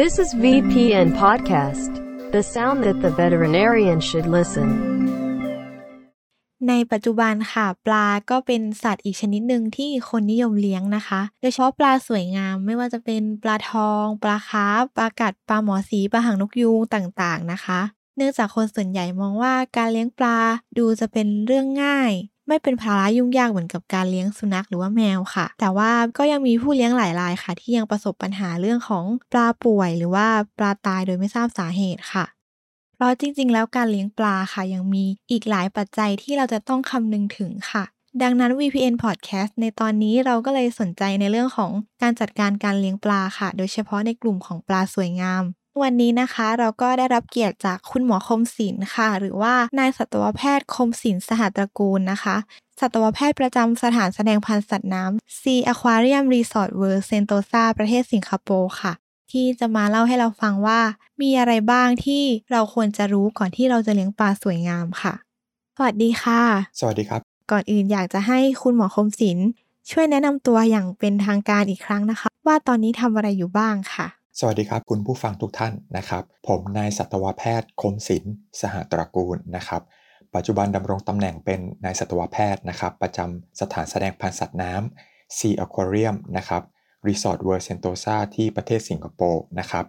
[0.00, 2.00] This is VPN Podcast,
[2.32, 4.68] the sound that the veterinarian should listen.
[6.68, 17.80] ในปัจจุบันค่ะ ปลาก็เป็นสัตว์อีกชนิดหนึ่งที่คนนิยมเลี้ยงนะคะ โดยเฉพาะปลาสวยงามไม่ว่าจะเป็นปลาทอง ปลาคาร์ฟปลากัดปลาหมอสีปลาหางนกยูงต่างๆนะคะ
[18.16, 20.38] เนื่องจากคนส่วนใหญ่มองว่าการเลี้ยงปลา
[20.78, 22.12] ดูจะเป็นเรื่องง่าย
[22.48, 30.26] ไม่เป็นภาระยุ่งยากเหมือนกับการเลี้ยงสุนัขหรือว่าแมวค่ะ แต่ว่าก็ยังมีผู้เลี้ยงหลายรายค่ะ ที่ยังประสบปัญหาเรื่องของปลาป่วย หรือว่า
[30.58, 32.24] ปลาตายโดยไม่ทราบสาเหตุค่ะ
[32.94, 37.84] เพราะจริง ๆ แล้วการเลี้ยงปลาค่ะยังมีอีกหลายปัจจัยที่เราจะต้องคำนึงถึงค่ะ
[38.22, 41.70] ดังนั้น VPN Podcast ในตอนนี้เราก็เลยสนใจในเรื่องของ
[42.02, 45.42] การจัดการการเลี้ยงปลาค่ะ โดยเฉพาะในกลุ่มของปลาสวยงาม
[45.80, 52.36] วันนี้นะคะเราก็ได้รับเกียรติจากคุณหมอคมศิลป์ค่ะ หรือว่านายสัตวแพทย์คมศิลป์สหตระกูลนะคะ
[52.80, 58.92] สัตวแพทย์ประจำสถานแสดงพันธุ์สัตว์น้ำ Sea Aquarium Resort World Sentosa ประเทศสิงคโปร์ค่ะ
[59.32, 60.80] ที่จะมาเล่าให้เราฟังว่า
[61.22, 65.14] มีอะไรบ้างที่เราควรจะรู้ก่อนที่เราจะเลี้ยงปลาสวยงามค่ะ
[65.76, 66.42] สวัสดีค่ะ
[66.80, 69.46] สวัสดีครับ ก่อนอื่นอยากจะให้คุณหมอคมศิลป์
[69.90, 74.06] ช่วยแนะนำตัวอย่างเป็นทางการอีกครั้งนะคะ ว่าตอนนี้ทำอะไรอยู่บ้างค่ะ
[74.38, 79.82] สวัสดีครับ คุณผู้ฟังทุกท่านนะครับ ผมนายสัตวแพทย์คมศิลป์สหตระกูลนะครับ
[80.34, 86.62] ปัจจุบันดำรงตำแหน่งเป็นนายสัตวแพทย์นะครับ ประจำสถานแสดงพันธุ์สัตว์น้ำ Sea Aquarium นะครับ
[87.08, 89.86] Resort World Sentosa ที่ประเทศสิงคโปร์นะครับ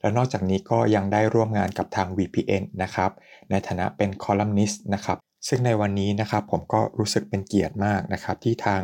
[0.00, 3.10] แล้วนอกจากนี้ก็ยังได้ร่วมงานกับทาง VPN นะครับ
[3.50, 5.18] ในฐานะเป็นคอลัมนิสต์นะครับ
[5.48, 8.80] ซึ่งในวันนี้นะครับผมก็รู้สึกเป็นเกียรติมากนะครับ ที่ทาง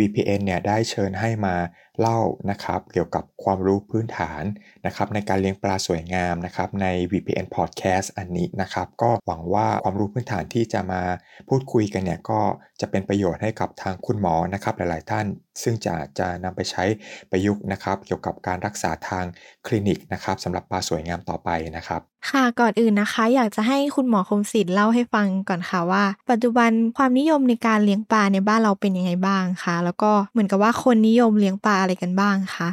[0.00, 1.56] VPN เนี่ยได้เชิญให้มา
[2.00, 2.20] เล่า
[2.50, 4.42] นะครับเกี่ยวกับความรู้พื้นฐาน
[4.86, 11.02] นะครับในการเลี้ยงปลาสวยงามนะครับใน VPN Podcast อันนี้นะครับก็หวังว่าความรู้พื้นฐานที่จะมา
[11.48, 12.40] พูดคุยกันเนี่ยก็
[12.80, 15.26] จะเป็นประโยชน์ให้กับทางคุณหมอนะครับหลาย ๆ ท่าน
[15.62, 16.84] ซึ่งจะจะนำไปใช้
[17.30, 19.24] ประยุกต์นะครับเกี่ยวกับการรักษาทาง
[19.66, 32.70] คลินิกนะครับสำหรับปลาสวยงามต่อไปนะครับค่ะก่อนอื่นนะคะ อยากจะให้คุณหมอคมศิลป์เล่าให้ฟังก่อนค่ะว่า ปัจจุบันความนิยมในการเลี้ยงปลาในบ้านเราเป็นยังไงบ้างคะแล้วก็เหมือนกับว่าคนนิยมเลี้ยงปลาอะไรกันบ้างคะ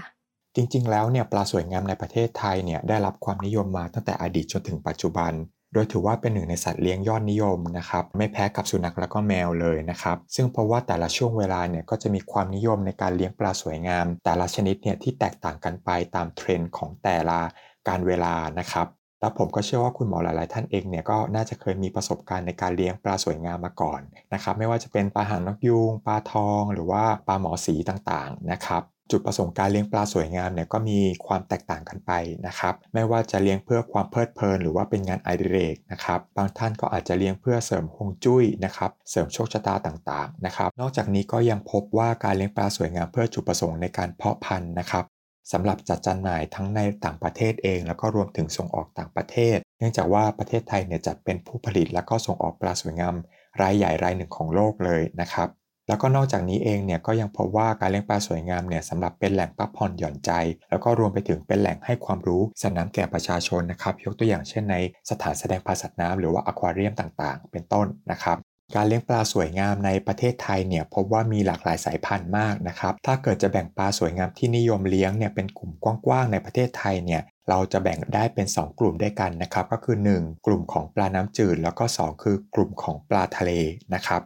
[0.56, 5.32] จริงๆ แล้วเนี่ยปลาสวยงามในประเทศไทยเนี่ยได้รับความนิยมมาตั้งแต่อดีตจนถึงปัจจุบัน
[5.74, 17.40] โดยถือว่าเป็นหนึ่งในสัตว์เลี้ยงยอดนิยมนะครับไม่แพ้กับสุนัขแล้วก็แมวเลยนะครับซึ่งเพราะว่าแต่ละช่วงเวลาเนี่ยก็จะมีความนิยมในการเลี้ยงปลาสวยงาม แต่ละชนิดเนี่ยที่แตกต่างกันไปตามเทรนด์ของแต่ละ
[17.88, 18.88] การเวลานะครับ
[19.20, 24.02] แล้วผมก็เชื่อว่าคุณหมอหลาย ๆ ท่านเองเนี่ยก็น่าจะเคยมีประสบการณ์ในการเลี้ยงปลาสวยงามมาก่อน
[24.34, 32.12] นะครับไม่ว่าจะเป็นปลาหางนกยูงปลาทอง หรือว่าปลาหมอสีต่าง ๆ นะครับจุดประสงค์การเลี้ยงปลาสวยงามเนี่ยก็มีความแตกต่างกันไป
[32.48, 45.06] นะครับไม่ว่าจะเลี้ยงเพื่อความเพลิดเพลิน หรือว่าเป็นงานอดิเรกนะครับบางท่านก็อาจจะเลี้ยงเพื่อเสริมฮวงจุ้ยนะครับเสริมโชคชะตาต่างๆนะครับนอกจากนี้ก็ยังพบว่าการเลี้ยงปลาสวยงามเพื่อจุดประสงค์ในการเพาะพันธุ์นะครับ
[45.52, 53.16] สำหรับจัดจำหน่ายทั้งในต่างประเทศเอง แล้วก็รวมถึงส่งออกต่างประเทศ เนื่องจากว่าประเทศไทยเนี่ยจัดเป็นผู้ผลิต แล้วก็ส่งออกปลาสวยงาม
[53.62, 55.50] รายใหญ่รายหนึ่งของโลกเลยนะครับ
[55.88, 60.32] แล้วก็นอกจากนี้เองเนี่ยก็ยังพบว่าการเลี้ยงปลาสวยงามเนี่ยสำหรับเป็นแหล่งพักผ่อนหย่อนใจ
[60.70, 64.76] แล้วก็รวมไปถึงเป็นแหล่งให้ความรู้สนามแก่ประชาชนนะครับ ยกตัวอย่างเช่นใน
[65.10, 68.38] สถานแสดงพันธุ์สัตว์น้ำหรือว่าอควาเรียมต่างๆ เป็นต้นนะครับ
[68.76, 83.52] การเลี้ยงปลาสวยงามในประเทศไทยเนี่ยพบว่ามีหลากหลายสายพันธุ์มากนะครับ ถ้าเกิดจะแบ่งปลาสวยงามที่นิยมเลี้ยงเนี่ยเป็นกลุ่มกว้างๆในประเทศไทยเนี่ยเราจะแบ่งได้เป็น 2 กลุ่มด้วยกันนะครับ ก็คือ 1 กลุ่มของปลาน้ำจืด แล้วก็ 2 คือกลุ่มของปลาทะเล
[83.94, 84.22] นะครับ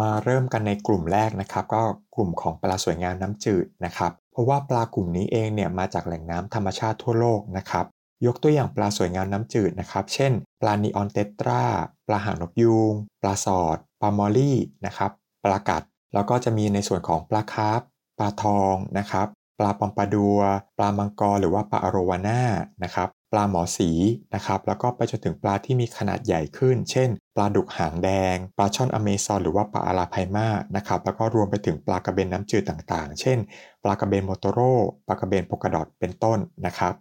[0.00, 1.82] มาเริ่มกันในกลุ่มแรกนะครับ ก็
[2.14, 7.86] กลุ่มของปลาสวยงามน้ำจืดนะครับ เพราะว่าปลากลุ่มนี้เองเนี่ยมาจากแหล่งน้ำธรรมชาติทั่วโลกนะครับ
[8.26, 11.64] ยกตัวอย่างปลาสวยงามน้ำจืดนะครับ เช่น ปลานีออนเตตร้า
[12.06, 12.92] ปลาหางนกยูง
[13.22, 15.10] ปลาสอด ปลามอลลี่นะครับ
[15.44, 15.82] ปลากัด
[16.14, 17.80] แล้วก็จะมีในส่วนของปลาคาร์ฟ
[18.18, 20.40] ปลาทองนะครับ ปลาปอมปาดัว
[20.78, 22.42] ปลามังกรหรือว่าปลาอโรวาน่า
[22.84, 23.90] นะครับ ปลาหมอสี
[24.34, 33.38] นะครับ แล้วก็ไปจนถึงปลาที่มีขนาดใหญ่ขึ้น เช่น ปลาดุกหางแดง ปลาช่อนอเมซอนหรือว่าปลาอาราไพมานะครับ แล้วก็รวมไปถึงปลากระเบนน้ำจืดต่างๆ เช่น
[33.84, 34.72] ปลากระเบนโมโตโร่
[35.06, 36.94] ปลากระเบน polka dot เป็นต้นนะครับ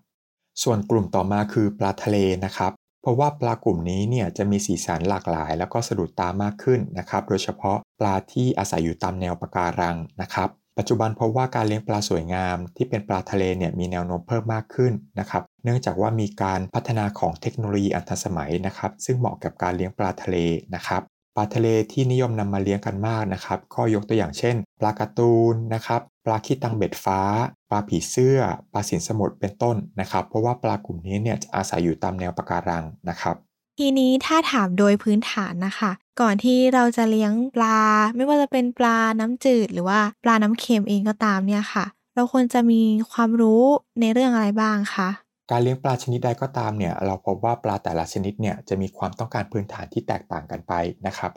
[0.63, 2.71] ส่วนกลุ่มต่อมาคือปลาทะเลนะครับ
[3.01, 20.37] เพราะว่าปลากลุ่มนี้เนี่ยจะมีสีสันหลากหลาย แล้วก็สะดุดตามากขึ้นนะครับ โดยเฉพาะปลาที่อาศัยอยู่ตามแนวปะการังนะครับปัจจุบันพบว่าการเลี้ยงปลาสวยงามที่เป็นปลาทะเลเนี่ยมีแนวโน้มเพิ่มมากขึ้นนะครับ เนื่องจากว่ามีการพัฒนาของเทคโนโลยีอันทันสมัยนะครับ ซึ่งเหมาะกับการเลี้ยงปลาทะเล
[20.75, 21.01] นะครับ
[21.35, 27.21] ปลาทะเลที่นิยมนำมาเลี้ยงกันมากนะครับ ก็ยกตัวอย่างเช่น ปลาการ์ตูนนะครับ ปลาขี้ตังเบ็ดฟ้า
[27.69, 28.39] ปลาผีเสื้อ
[28.73, 33.35] ปลาสินสมุทรเป็นต้นนะครับ เพราะว่าปลากลุ่มนี้เนี่ยจะอาศัยอยู่ตามแนวปะการังนะครับ
[33.79, 35.91] ทีนี้ถ้าถามโดยพื้นฐานนะคะ
[36.21, 37.79] ก่อนที่เราจะเลี้ยงปลา
[38.15, 41.85] ไม่ว่าจะเป็นปลาน้ำจืด หรือว่าปลาน้ำเค็มเองก็ตามเนี่ยค่ะ
[42.15, 42.81] เราควรจะมี
[43.11, 43.63] ความรู้
[43.99, 45.09] ในเรื่องอะไรบ้างคะ
[45.51, 50.73] การเลี้ยงปลาชนิดใดก็ตามเนี่ยเราพบว่าปลาแต่ละชนิดเนี่ยจะมีความต้องการพื้นฐานที่แตกต่างกันไป
[51.07, 51.31] นะครับ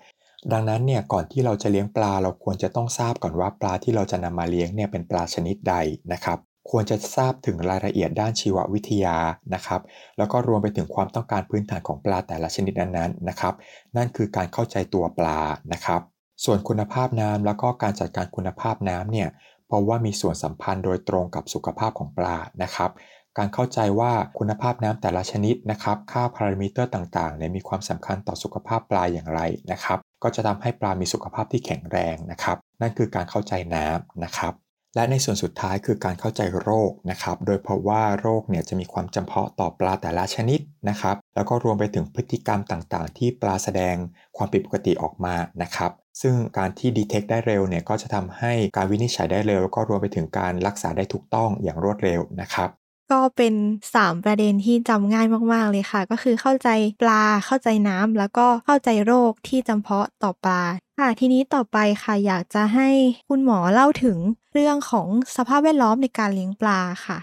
[0.52, 5.74] ดังนั้นเนี่ยก่อนที่เราจะเลี้ยงปลาเราควรจะต้องทราบก่อนว่าปลาที่เราจะนำมาเลี้ยงเนี่ยเป็นปลาชนิดใด
[6.12, 6.38] นะครับ
[6.70, 9.16] ควรจะทราบถึงรายละเอียดด้านชีววิทยา
[9.54, 9.80] นะครับ
[10.18, 13.54] แล้วก็รวมไปถึงความต้องการพื้นฐานของปลาแต่ละชนิดนั้นๆนะครับ
[13.96, 15.40] นั่นคือการเข้าใจตัวปลา
[15.72, 16.00] นะครับ
[16.44, 19.28] ส่วนคุณภาพน้ำแล้วก็การจัดการคุณภาพน้ำเนี่ย
[19.66, 22.90] เพราะว่ามีส่วนสัมพันธ์โดยตรงกับสุขภาพของปลานะครับ
[23.38, 29.40] การเข้าใจว่าคุณภาพน้ำแต่ละชนิดนะครับ ค่าพารามิเตอร์ต่างๆเนี่ยมีความสำคัญต่อสุขภาพปลาอย่างไร
[29.72, 34.54] นะครับ ก็จะทำให้ปลามีสุขภาพที่แข็งแรงนะครับ นั่นคือการเข้าใจน้ำนะครับ
[34.94, 43.96] และในส่วนสุดท้ายคือการเข้าใจโรคนะครับ โดยเพราะว่าโรคเนี่ยจะมีความจำเพาะต่อปลาแต่ละชนิดนะครับ แล้วก็รวมไปถึงพฤติกรรมต่างๆ ที่ปลาแสดง
[44.36, 45.90] ความผิดปกติออกมานะครับ
[46.22, 52.70] ซึ่งการที่ดีเทคได้เร็วเนี่ยก็จะทำให้การวินิจฉัยได้เร็วแล้วก็รวมไปถึงการรักษาได้ถูกต้องอย่างรวดเร็วนะครับ
[53.12, 53.54] ก็เป็น
[53.96, 56.68] 3 ประเด็นที่จำง่ายมากๆเลยค่ะ ก็คือเข้าใจ
[57.02, 60.62] ปลาเข้าใจน้ำแล้วก็เข้าใจโรคที่จำเพาะต่อปลา
[60.98, 62.88] ค่ะทีนี้ต่อไปค่ะอยากจะให้
[63.28, 64.18] คุณหมอเล่าถึง
[64.52, 67.18] เรื่องของสภาพแวดล้อมในการเลี้ยงปลาค่ะ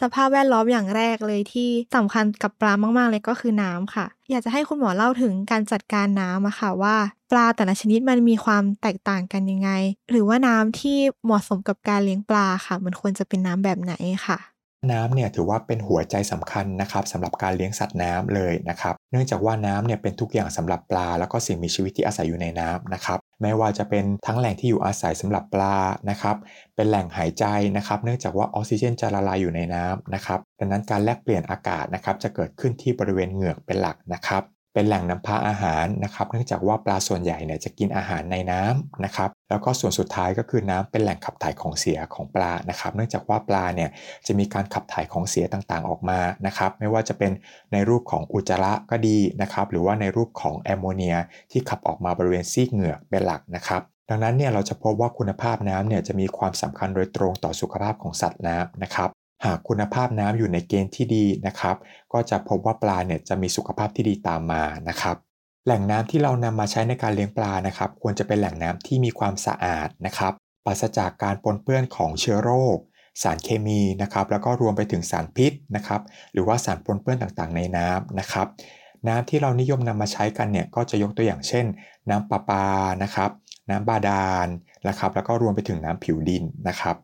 [0.00, 6.96] สภาพแวดล้อมอย่างแรกเลยที่สำคัญกับปลามากๆเลยก็คือน้ำค่ะ อยากจะให้คุณหมอเล่าถึงการจัดการน้ำอะค่ะว่า
[7.30, 9.70] ปลาแต่ละชนิดมันมีความแตกต่างกันยังไง
[10.10, 13.94] หรือว่าน้ำที่เหมาะสมกับการเลี้ยงปลาค่ะ มันควรจะเป็นน้ำแบบไหน
[14.26, 14.38] ค่ะ
[14.90, 25.76] น้ำเนี่ยถือว่าเป็นหัวใจสำคัญนะครับสำหรับการเลี้ยงสัตว์น้ำเลยนะครับเนื่องจากว่าน้ำเนี่ยเป็นทุกอย่างสำหรับปลา แล้วก็สิ่งมีชีวิตที่อาศัยอยู่ในน้ำนะครับไม่ว่าจะเป็นทั้งแหล่งที่อยู่อาศัยสำหรับปลา
[26.10, 26.36] นะครับ
[26.76, 27.44] เป็นแหล่งหายใจ
[27.76, 34.42] นะครับ เนื่องจากว่าออกซิเจนจะละลายอยู่ในน้ำนะครับดังนั้นการแลกเปลี่ยนอากาศนะครับจะเกิดขึ้นที่บริเวณเหงือกเป็นหลักนะครับ
[34.74, 43.90] เป็นแหล่งนำพาอาหารนะครับ เนื่องจากว่าปลาส่วนใหญ่เนี่ยจะกินอาหารในน้ำนะครับ แล้วก็ส่วนสุดท้ายก็คือน้ำเป็นแหล่งขับถ่ายของเสียของปลานะครับ เนื่องจากว่าปลาเนี่ย
[44.26, 47.32] จะมีการขับถ่ายของเสียต่างๆออกมานะครับ ไม่ว่าจะเป็น
[47.72, 51.16] ในรูปของอุจจาระก็ดีนะครับ หรือว่าในรูปของแอมโมเนีย
[51.50, 59.10] ที่ขับออกมาบริเวณซีกเหงือกเป็นหลักนะครับดังนั้นเนี่ยเราจะพบว่าคุณภาพน้ำเนี่ยจะมีความสำคัญโดยตรงต่อสุขภาพของสัตว์น้ำนะครับ
[59.44, 61.76] หากคุณภาพน้ำอยู่ในเกณฑ์ที่ดีนะครับ
[62.12, 65.16] ก็จะพบว่าปลาเนี่ยจะมีสุขภาพที่ดีตามมานะครับ
[65.64, 70.32] แหล่งน้ำที่เรานำมาใช้ในการเลี้ยงปลานะครับ ควรจะเป็นแหล่งน้ำที่มีความสะอาดนะครับ
[70.66, 72.76] ปราศจากการปนเปื้อนของเชื้อโรค
[73.22, 76.00] สารเคมีนะครับ แล้วก็รวมไปถึงสารพิษนะครับ
[76.32, 78.46] หรือว่าสารปนเปื้อนต่างๆ ในน้ำนะครับ
[79.08, 81.66] น้ำที่เรานิยมนำมาใช้กันเนี่ยก็จะยกตัวอย่างเช่น
[82.10, 82.66] น้ำประปา
[83.02, 83.30] นะครับ
[83.70, 84.48] น้ำบาดาล
[84.88, 86.96] นะครับ แล้วก็รวมไปถึงน้ำผิวดินนะครับ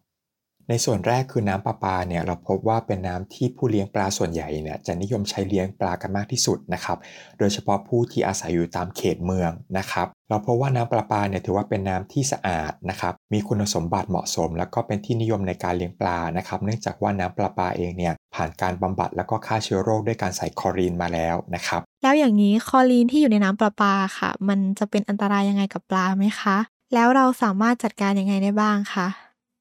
[0.70, 6.99] ในส่วนแรกคือน้ำประปาเนี่ยเราพบว่าเป็นน้ำที่ผู้เลี้ยงปลาส่วนใหญ่เนี่ยจะนิยมใช้เลี้ยงปลากันมากที่สุดนะครับ
[7.38, 26.56] โดยเฉพาะผู้ที่อาศัยอยู่ตามเขตเมืองนะครับเราพบว่าน้ำประปาเนี่ยถือว่าเป็นน้ำที่สะอาดนะครับมีคุณสมบัติเหมาะสม แล้วก็เป็นที่นิยมในการเลี้ยงปลานะครับเนื่องจากว่าน้ำประปาเองเนี่ยผ่านการบำบัดแล้วก็ฆ่าเชื้อโรคด้วยการใส่คอรีนมาแล้วนะครับแล้วอย่างนี้คอรีนที่อยู่ในน้ำประปาค่ะ มันจะเป็นอันตรายยังไงกับปลาไหมคะ
[26.94, 29.06] แล้วเราสามารถจัดการยังไงได้บ้างคะ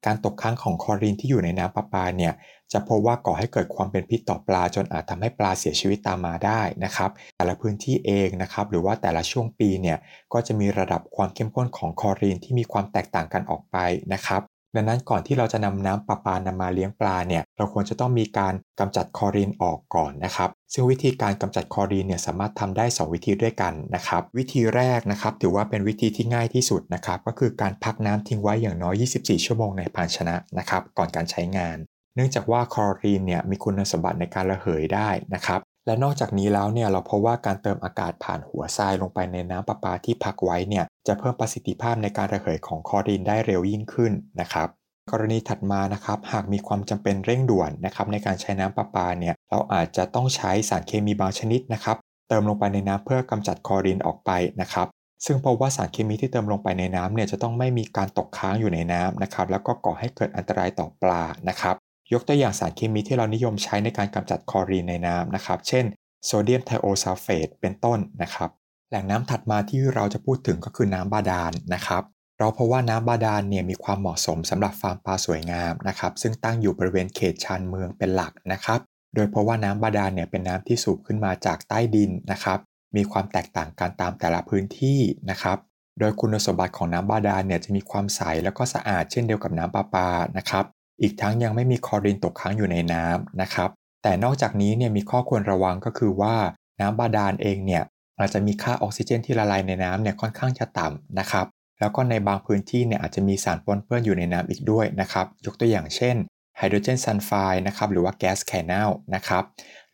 [0.06, 2.32] การตกค้างของคลอรีนที่อยู่ในน้ำประปาเนี่ย
[2.72, 9.98] จะพบว่าก่อให้เกิดความเป็นพิษต่อปลา จนอาจทำให้ปลาเสียชีวิตตามมาได้นะครับ แต่ละพื้นที่เองนะครับ หรือว่าแต่ละช่วงปีเนี่ย
[10.32, 13.76] ก็จะมีระดับความเข้มข้นของคลอรีนที่มีความแตกต่างกันออกไป
[14.12, 14.42] นะครับ
[14.74, 31.76] ดังนั้นก่อนที่เราจะนำน้ำประปานำมาเลี้ยงปลาเนี่ยเราควรจะต้องมีการกำจัดคลอรีนออกก่อนนะครับ ซึ่งวิธีการกำจัดคลอรีนเนี่ยสามารถทำได้ 2 วิธีด้วยกันนะครับ วิธีแรกนะครับถือว่าเป็นวิธีที่ง่ายที่สุดนะครับก็คือการพักน้ำทิ้งไว้อย่างน้อย 24 ชั่วโมงในภาชนะนะครับก่อนการใช้งาน
[32.14, 44.68] เนื่องจากว่าคลอรีนเนี่ยมีคุณสมบัติในการระเหยได้นะครับและนอกจากนี้แล้วเนี่ยเราพบว่าการเติมอากาศผ่านหัวทรายลงไปในน้ำประปาที่พักไว้เนี่ยจะเพิ่มประสิทธิภาพในการระเหยของคลอรีนได้เร็วยิ่งขึ้นนะครับ
[45.10, 51.96] กรณีถัดมานะครับหากมีความจำเป็นเร่งด่วนนะครับในการใช้น้ำประปาเนี่ยเราอาจจะต้องใช้สารเคมีบางชนิดนะครับ
[52.28, 54.88] เติมลงไปในน้ำเพื่อกำจัดคลอรีนออกไปนะครับ
[55.26, 61.74] ซึ่งพบว่าสารเคมีที่เติมลงไปในน้ำเนี่ยจะต้องไม่มีการตกค้างอยู่ในน้ำนะครับแล้วก็ก่อให้เกิดอันตรายต่อปลานะครับ
[62.12, 65.84] ยกตัวอย่างสารเคมีที่เรานิยมใช้ในการกำจัดคลอรีนในน้ำนะครับเช่น
[66.24, 68.50] โซเดียมไทโอซัลเฟตเป็นต้นนะครับ
[68.88, 72.02] แหล่งน้ำถัดมาที่เราจะพูดถึงก็คือน้ำบาดาลนะครับ
[72.38, 78.80] เราเพราะว่าน้ำบาดาลเนี่ยมีความเหมาะสมสำหรับฟาร์มปลาสวยงามนะครับซึ่งตั้งอยู่บริเวณเขตชานเมืองเป็นหลักนะครับ
[79.14, 82.58] โดยเพราะว่าน้ำบาดาลเนี่ยเป็นน้ำที่สูบขึ้นมาจากใต้ดินนะครับ
[82.96, 85.58] มีความแตกต่างกันตามแต่ละพื้นที่นะครับ
[85.98, 90.64] โดยคุณสมบัติของน้ำบาดาลเนี่ยจะมีความใสแล้วก็สะอาดเช่นเดียวกับน้ำประปานะครับ
[91.02, 93.70] อีกทั้งยังไม่มีคลอรีนตกค้างอยู่ในน้ำนะครับ
[94.02, 96.36] แต่นอกจากนี้เนี่ยมีข้อควรระวังก็คือว่า
[96.80, 97.82] น้ำบาดาลเองเนี่ย
[98.18, 101.46] อาจจะมีค่าออกซิเจนที่ละลายในน้ำเนี่ยค่อนข้างจะต่ำนะครับ
[101.80, 106.16] แล้วก็ในบางพื้นที่เนี่ยอาจจะมีสารปนเปื้อนอยู่ในน้ำอีกด้วยนะครับ ยกตัวอย่างเช่น
[106.58, 109.44] ไฮโดรเจนซัลไฟด์นะครับหรือว่าแก๊สไข่เน่านะครับ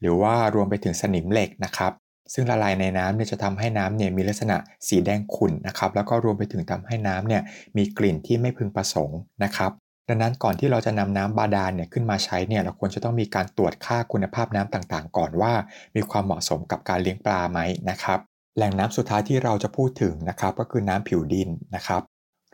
[0.00, 1.92] หรือว่ารวมไปถึงสนิมเหล็กนะครับ
[2.32, 4.56] ซึ่งละลายในน้ำเนี่ยจะทำให้น้ำเนี่ยมีลักษณะ
[4.88, 7.42] สีแดงขุ่นนะครับแล้วก็รวมไปถึงทำให้น้ำเนี่ย
[7.76, 9.72] มีกลิ่นที่ไม่พึงประสงค์นะครับ
[10.08, 15.52] ดังนั้นก่อนที่เราจะนำน้ำบาดาลเนี่ยขึ้นมาใช้เนี่ยเราควรจะต้องมีการตรวจค่าคุณภาพน้ำต่างๆ ก่อนว่า
[15.96, 17.60] มีความเหมาะสมกับการเลี้ยงปลาไหม
[17.90, 18.18] นะครับ
[18.56, 22.02] แหล่งน้ำสุดท้ายที่เราจะพูดถึงนะครับก็คือน้ำผิวดินนะครับ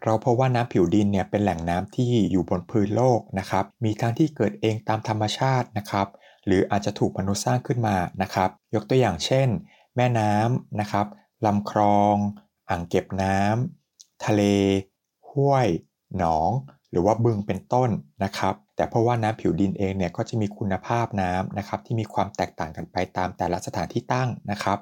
[0.04, 6.06] เราเพบว่าน้ำผิวดินเนี่ยเป็นแหล่งน้ำที่อยู่บนพื้นโลกนะครับ มีทั้งที่เกิดเองตามธรรมชาตินะครับ
[6.46, 9.48] หรืออาจจะถูกมนุษย์สร้างขึ้นมานะครับ ยกตัวอย่างเช่น
[9.96, 11.06] แม่น้ำนะครับ
[11.46, 12.16] ลำคลอง
[12.68, 14.42] อ่างเก็บน้ำทะเล
[15.30, 15.68] ห้วย
[16.18, 16.50] หนอง
[16.90, 17.90] หรือว่าบึงเป็นต้น
[18.24, 24.78] นะครับ แต่เพราะว่าน้ำผิวดินเองเนี่ยก็จะมีคุณภาพน้ำนะครับที่มีความแตกต่างกันไปตามแต่ละสถานที่ตั้งนะครับ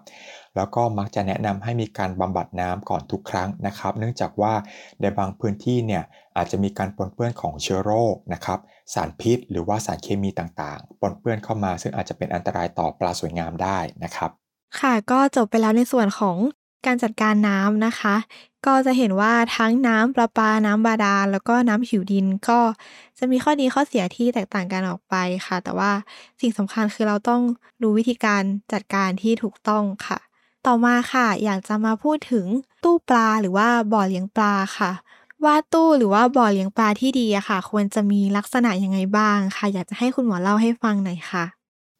[0.56, 4.54] แล้วก็มักจะแนะนำให้มีการบำบัดน้ำก่อนทุกครั้งนะครับ เนื่องจากว่า
[5.00, 6.02] ในบางพื้นที่เนี่ย
[6.36, 8.58] อาจจะมีการปนเปื้อนของเชื้อโรคนะครับ
[8.94, 14.30] สารพิษ หรือว่าสารเคมีต่างๆ ปนเปื้อนเข้ามา ซึ่งอาจจะเป็นอันตรายต่อปลาสวยงามได้นะครับ
[14.80, 16.36] ค่ะก็จบไปแล้วในส่วนของ
[16.86, 18.16] การจัดการน้ำนะคะ
[18.66, 22.60] ก็จะเห็นว่าทั้งน้ำประปา น้ำบาดาล แล้วก็น้ำผิวดินก็
[23.18, 25.14] จะมีข้อดีข้อเสียที่แตกต่างกันออกไป
[25.46, 25.90] ค่ะ แต่ว่า
[26.40, 27.42] สิ่งสำคัญคือเราต้อง
[27.82, 30.18] รู้วิธีการจัดการที่ถูกต้องค่ะ
[30.68, 32.46] ต่อมาค่ะ อยากจะมาพูดถึง
[32.84, 34.90] ตู้ปลาหรือว่าบ่อเลี้ยงปลาค่ะ
[35.44, 41.44] ว่าตู้หรือว่าบ่อเลี้ยงปลาที่ดีอะค่ะ ควรจะมีลักษณะยังไงบ้างค่ะ อยากจะให้คุณหมอเล่าให้ฟังหน่อยค่ะ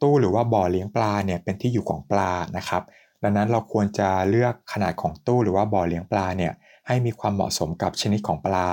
[0.03, 2.83] ตู้หรือว่าบ่อเลี้ยงปลาเนี่ยเป็นที่อยู่ของปลานะครับ
[3.23, 6.53] ดังนั้นเราควรจะเลือกขนาดของตู้หรือว่าบ่อเลี้ยงปลาเนี่ย
[6.87, 8.69] ให้มีความเหมาะสมกับชนิดของปลา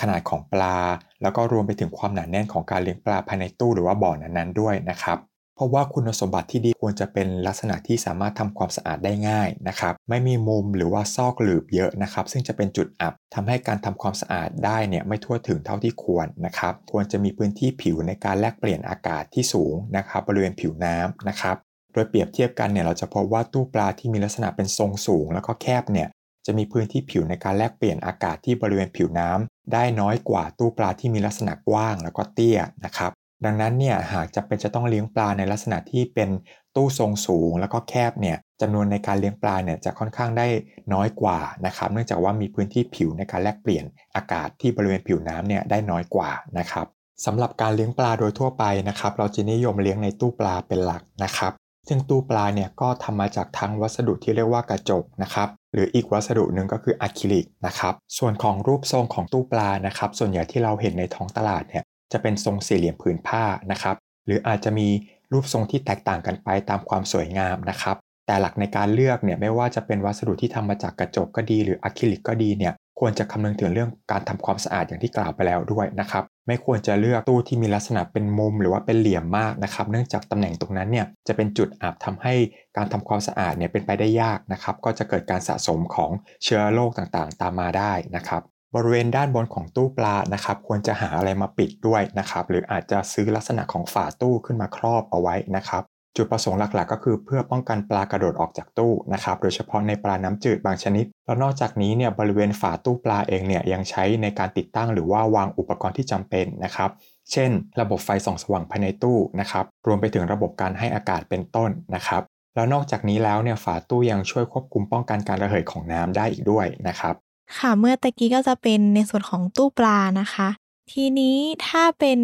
[0.00, 0.76] ขนาดของปลา
[1.22, 5.18] แล้วก็รวมไปถึงความหนาแน่นของการเลี้ยงปลาภายในตู้หรือว่าบ่อนั้นๆด้วยนะครับ
[5.56, 21.56] เพราะว่าคุณสมบัติที่ดีควรจะเป็นลักษณะที่สามารถทำความสะอาดได้ง่ายนะครับไม่มีมุมหรือว่าซอกหลืบเยอะนะครับซึ่งจะเป็นจุดอับทำให้การทำความสะอาดได้เนี่ยไม่ทั่วถึงเท่าที่ควรนะครับควรจะมีพื้นที่ผิวในการแลกเปลี่ยนอากาศที่สูงนะครับบริเวณผิวน้ำนะครับ
[21.92, 26.08] โดยเปรียบเทียบกันเนี่ยเราจะพบว่าตู้ปลาที่มีลักษณะเป็นทรงสูง แล้วก็แคบเนี่ย
[26.46, 33.12] จะมีพื้นที่ผิวในการแลกเปลี่ยนอากาศที่บริเวณผิวน้ำได้น้อยกว่าตู้ปลาที่มีลักษณะกว้างแล้วก็เตี้ยนะครับ
[33.44, 36.30] ดังนั้นเนี่ยหากจะเป็นจะต้องเลี้ยงปลาในลักษณะที่เป็น
[36.76, 40.46] ตู้ทรงสูง แล้วก็แคบเนี่ยจำนวนในการเลี้ยงปลาเนี่ยจะค่อนข้างได้
[40.92, 43.84] น้อยกว่านะครับ เนื่องจากว่ามีพื้นที่ผิวในการแลกเปลี่ยน
[44.16, 46.86] อากาศที่บริเวณผิวน้ำเนี่ยได้น้อยกว่านะครับ
[47.24, 51.52] สำหรับการเลี้ยงปลาโดยทั่วไปนะครับ เราจะนิยมเลี้ยงในตู้ปลาเป็นหลักนะครับ
[51.88, 63.96] ซึ่งตู้ปลาเนี่ยก็ทำมาจากทั้งวัสดุที่เรียกว่ากระจกนะครับหรืออีกวัสดุหนึ่งก็คืออะคริลิกนะครับ ส่วนของรูปทรงของตู้ปลานะครับ ส่วนใหญ่ที่เราเห็นในท้องตลาดเนี่ย จะเป็นทรงสี่เหลี่ยมผืนผ้านะครับ
[64.26, 64.88] หรืออาจจะมี
[65.32, 67.96] รูปทรงที่แตกต่างกันไปตามความสวยงามนะครับ
[68.26, 82.34] แต่หลักในการเลือกเนี่ยไม่ว่าจะเป็นวัสดุที่ทำมาจากกระจกก็ดี หรืออะคริลิกก็ดีเนี่ยควรจะคำนึงถึงเรื่องการทำความสะอาดอย่างที่กล่าวไปแล้วด้วยนะครับไม่ควรจะเลือกตู้ที่มีลักษณะเป็นมุมหรือว่าเป็นเหลี่ยมมากนะครับเนื่องจากตำแหน่งตรงนั้นเนี่ยจะเป็นจุดอับทำให้
[82.76, 86.10] การทำความสะอาดเนี่ยเป็นไปได้ยากนะครับก็จะเกิดการสะสมของ
[86.44, 88.42] เชื้อโรคต่างๆ ตามมาได้นะครับ
[88.74, 95.82] บริเวณด้านบนของตู้ปลานะครับควรจะหาอะไรมาปิดด้วยนะครับหรืออาจจะซื้อลักษณะของฝาตู้ขึ้นมาครอบเอาไว้นะครับ
[96.16, 106.90] จุดประสงค์หลักๆ ก็คือเพื่อป้องกันปลากระโดดออกจากตู้นะครับโดยเฉพาะในปลาน้ำจืดบางชนิด แล้วนอกจากนี้เนี่ยบริเวณฝาตู้ปลาเองเนี่ยยังใช้ในการติดตั้งหรือว่าวางอุปกรณ์ที่จำเป็นนะครับ
[107.32, 107.50] เช่น
[107.80, 112.22] ระบบไฟส่องสว่างภายในตู้นะครับรวมไปถึงระบบการให้อากาศเป็นต้นนะครับ
[112.54, 117.14] แล้วนอกจากนี้แล้วเนี่ยฝาตู้ยังช่วยควบคุมป้องกันการระเหยของน้ำได้อีกด้วยนะครับ
[117.58, 120.48] ค่ะเมื่อตะกี้ก็จะเป็นในส่วนของตู้ปลานะคะ
[120.92, 122.18] ทีนี้ถ้าเป็น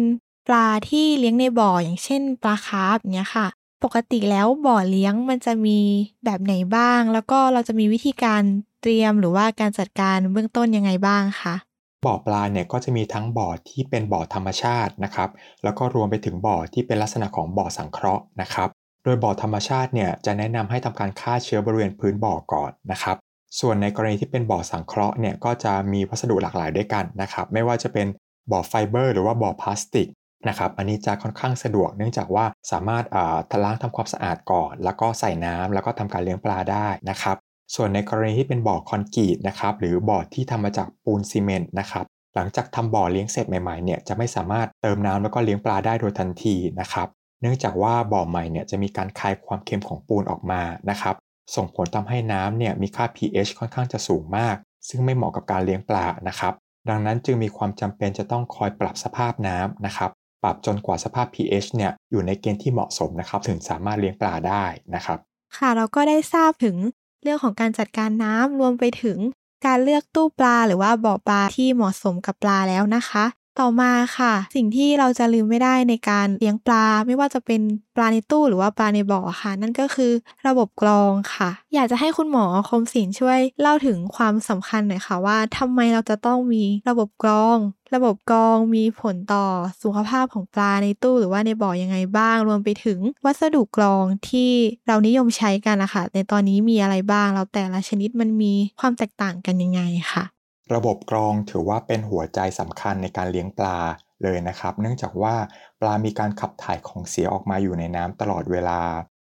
[0.47, 3.47] ปลาที่เลี้ยงในบ่ออย่างเช่น ปลาคาร์ฟเงี้ยค่ะ
[3.83, 5.79] ปกติแล้วบ่อเลี้ยงมันจะมี
[6.25, 8.41] แบบไหนบ้าง แล้วก็เราจะมีวิธีการ
[8.81, 11.55] เตรียมหรือว่าการจัดการเบื้องต้นยังไงบ้างคะ
[12.05, 15.29] บ่อปลาเนี่ยก็จะมีทั้งบ่อที่เป็นบ่อธรรมชาตินะครับ
[15.63, 18.69] แล้วก็รวมไปถึงบ่อที่เป็นลักษณะของบ่อสังเคราะห์นะครับ
[19.03, 23.15] โดยบ่อธรรมชาติเนี่ยจะแนะนำให้ทำการฆ่าเชื้อบริเวณพื้นบ่อก่อนนะครับ
[23.59, 28.07] ส่วนในกรณีที่เป็นบ่อสังเคราะห์เนี่ยก็จะมีวัสดุหลากหลายด้วยกันนะครับ ไม่ว่าจะเป็น
[28.51, 30.07] บ่อไฟเบอร์หรือว่าบ่อพลาสติก
[30.47, 33.03] นะครับ อันนี้จะค่อนข้างสะดวกเนื่องจากว่าสามารถ
[33.51, 37.37] ทล้างทำความสะอาดก่อน แล้วก็ใส่น้ำแล้วก็ทำการเลี้ยงปลาได้นะครับ
[37.75, 42.05] ส่วนในกรณีที่เป็นบ่อคอนกรีตนะครับหรือบ่อที่ทำมาจากปูนซีเมนต์นะครับ
[42.35, 47.07] หลังจากทำบ่อเลี้ยงเสร็จใหม่ๆเนี่ยจะไม่สามารถเติมน้ำแล้วก็เลี้ยงปลาได้โดยทันทีนะครับ
[47.41, 51.15] เนื่องจากว่าบ่อใหม่เนี่ยจะมีการคายความเค็มของปูนออกมานะครับ
[51.55, 54.55] ส่งผลทำให้น้ำเนี่ยมีค่า pH ค่อนข้างจะสูงมาก
[54.89, 56.53] ซึ่งไม่เหมาะกับการเลี้ยงปลานะครับ
[56.89, 60.11] ดังนั้นจึงมีความจำเป็นจะต้องคอยปรับสภาพน้ำนะครับ
[60.43, 64.65] ปรับจนกว่าสภาพ pH เนี่ยอยู่ในเกณฑ์ที่เหมาะสมนะครับ ถึงสามารถเลี้ยงปลาได้
[64.95, 65.19] นะครับ
[65.57, 66.77] ค่ะเราก็ได้ทราบถึง
[67.23, 69.17] เรื่องของการจัดการน้ำรวมไปถึง
[69.65, 73.25] การเลือกตู้ปลาหรือว่าบ่อปลาที่เหมาะสมกับปลาแล้วนะคะ
[73.59, 77.61] ต่อมาค่ะ สิ่งที่เราจะลืมไม่ได้ในการเลี้ยงปลา ไม่ว่าจะเป็น
[77.95, 80.11] ปลาในตู้หรือว่าปลาในบ่อค่ะ นั่นก็คือ
[80.47, 87.57] ระบบกรองค่ะ อยากจะให้คุณหมอคมศิลป์ช่วยเล่าถึงความสำคัญหน่อยค่ะว่าทำไมเราจะต้องมีระบบกรอง
[87.95, 89.45] ระบบกรองมีผลต่อ
[89.81, 94.51] สุขภาพของปลาในตู้หรือว่าในบ่อยังไงบ้าง รวมไปถึงวัสดุกรองที่
[94.87, 99.81] เรานิยมใช้กันนะคะในตอนนี้มีอะไรบ้างแล้วแต่ละชนิดมันมีความแตกต่างกันยังไง
[100.13, 100.23] ค่ะ
[100.75, 103.79] ระบบกรองถือว่าเป็นหัวใจสำคัญในการเลี้ยงปลา
[104.23, 105.35] เลยนะครับ เนื่องจากว่า
[105.81, 108.81] ปลามีการขับถ่ายของเสียออกมาอยู่ในน้ำตลอดเวลา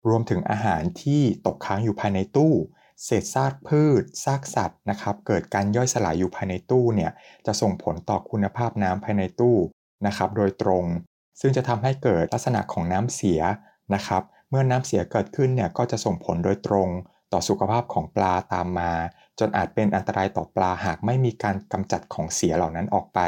[0.07, 2.53] รวมถึงอาหารที่ตกค้างอยู่ภายในตู้
[3.05, 7.11] เศษซากพืช ซากสัตว์นะครับ เกิดการย่อยสลายอยู่ภายในตู้เนี่ย
[7.45, 9.55] จะส่งผลต่อคุณภาพน้ำภายในตู้
[10.07, 10.85] นะครับโดยตรง
[11.39, 13.41] ซึ่งจะทำให้เกิดลักษณะของน้ำเสีย
[13.93, 16.89] นะครับ เมื่อน้ำเสียเกิดขึ้นเนี่ยก็จะส่งผลโดยตรง
[17.33, 18.91] ต่อสุขภาพของปลาตามมา
[19.39, 23.19] จนอาจเป็นอันตรายต่อปลาหากไม่มีการกำจัดของเสียเหล่านั้นออกไป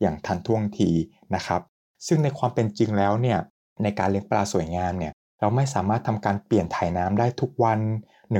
[0.00, 0.90] อย่างทันท่วงที
[1.34, 1.60] นะครับ
[2.06, 3.38] ซึ่งในความเป็นจริงแล้วเนี่ย
[3.82, 7.80] ในการเลี้ยงปลาสวยงามเนี่ยเราไม่สามารถทำการเปลี่ยนถ่ายน้ำได้ทุกวัน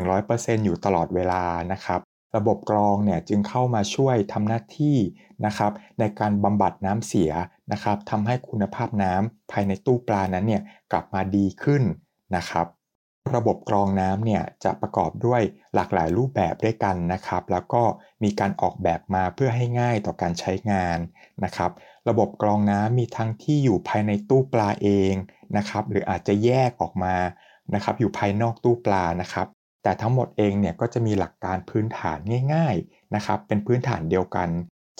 [0.03, 2.01] 100%อยู่ตลอดเวลานะครับ
[2.37, 4.97] ระบบกรองเนี่ยจึงเข้ามาช่วยทำหน้าที่
[5.47, 7.33] นะครับในการบำบัดน้ำเสีย
[7.73, 11.83] นะครับทำให้คุณภาพน้ำภายในตู้ปลานั้นเนี่ยกลับมาดีขึ้น
[12.37, 12.67] นะครับ
[13.37, 15.43] ระบบกรองน้ำเนี่ยจะประกอบด้วย
[15.75, 17.83] หลากหลายรูปแบบด้วยกันนะครับ แล้วก็
[18.23, 20.99] มีการออกแบบมาเพื่อให้ง่ายต่อการใช้งาน
[21.45, 21.71] นะครับ
[22.09, 25.15] ระบบกรองน้ำมีทั้งที่อยู่ภายในตู้ปลาเอง
[25.57, 27.17] นะครับ หรืออาจจะแยกออกมา
[27.75, 29.47] นะครับ อยู่ภายนอกตู้ปลานะครับ
[29.83, 32.19] แต่ทั้งหมดเองเนี่ยก็จะมีหลักการพื้นฐาน
[32.55, 34.49] ง่าย ๆนะครับ เป็นพื้นฐานเดียวกัน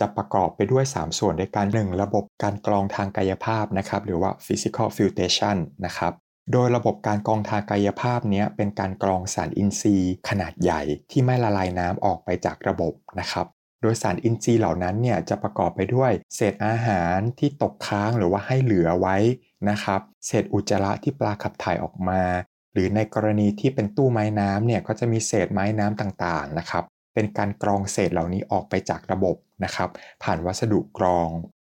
[0.01, 5.57] จะประกอบไปด้วย 3 ส่วนด้วยกัน 1 ระบบการกรองทางกายภาพนะครับ หรือว่า physical filtration
[5.87, 6.13] นะครับ
[6.53, 13.47] โดยระบบการกรองทางกายภาพนี้เป็นการกรองสารอินทรีย์ ขนาดใหญ่ที่ไม่ละลายน้ำออกไปจากระบบนะครับ
[13.83, 19.17] โดยสารอินทรีย์เหล่านั้นเนี่ยจะประกอบไปด้วยเศษอาหารที่ตกค้างหรือว่าให้เหลือไว้
[19.69, 22.23] นะครับเศษอุจจาระที่ปลาขับถ่ายออกมา
[22.73, 29.89] หรือในกรณีที่เป็นตู้ไม้น้ำเนี่ยก็จะมีเศษไม้น้ำต่างๆนะครับเป็นการกรองเศษเหล่านี้ออกไปจากระบบนะครับ
[30.23, 31.29] ผ่านวัสดุกรอง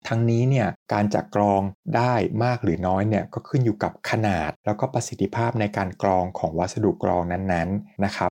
[0.08, 1.62] ทั้งนี้เนี่ยการจะกรอง
[1.96, 2.14] ได้
[2.44, 8.30] มากหรือน้อยเนี่ยก็ขึ้นอยู่กับขนาด แล้วก็ประสิทธิภาพในการกรองของวัสดุกรองนั้นๆนะครับ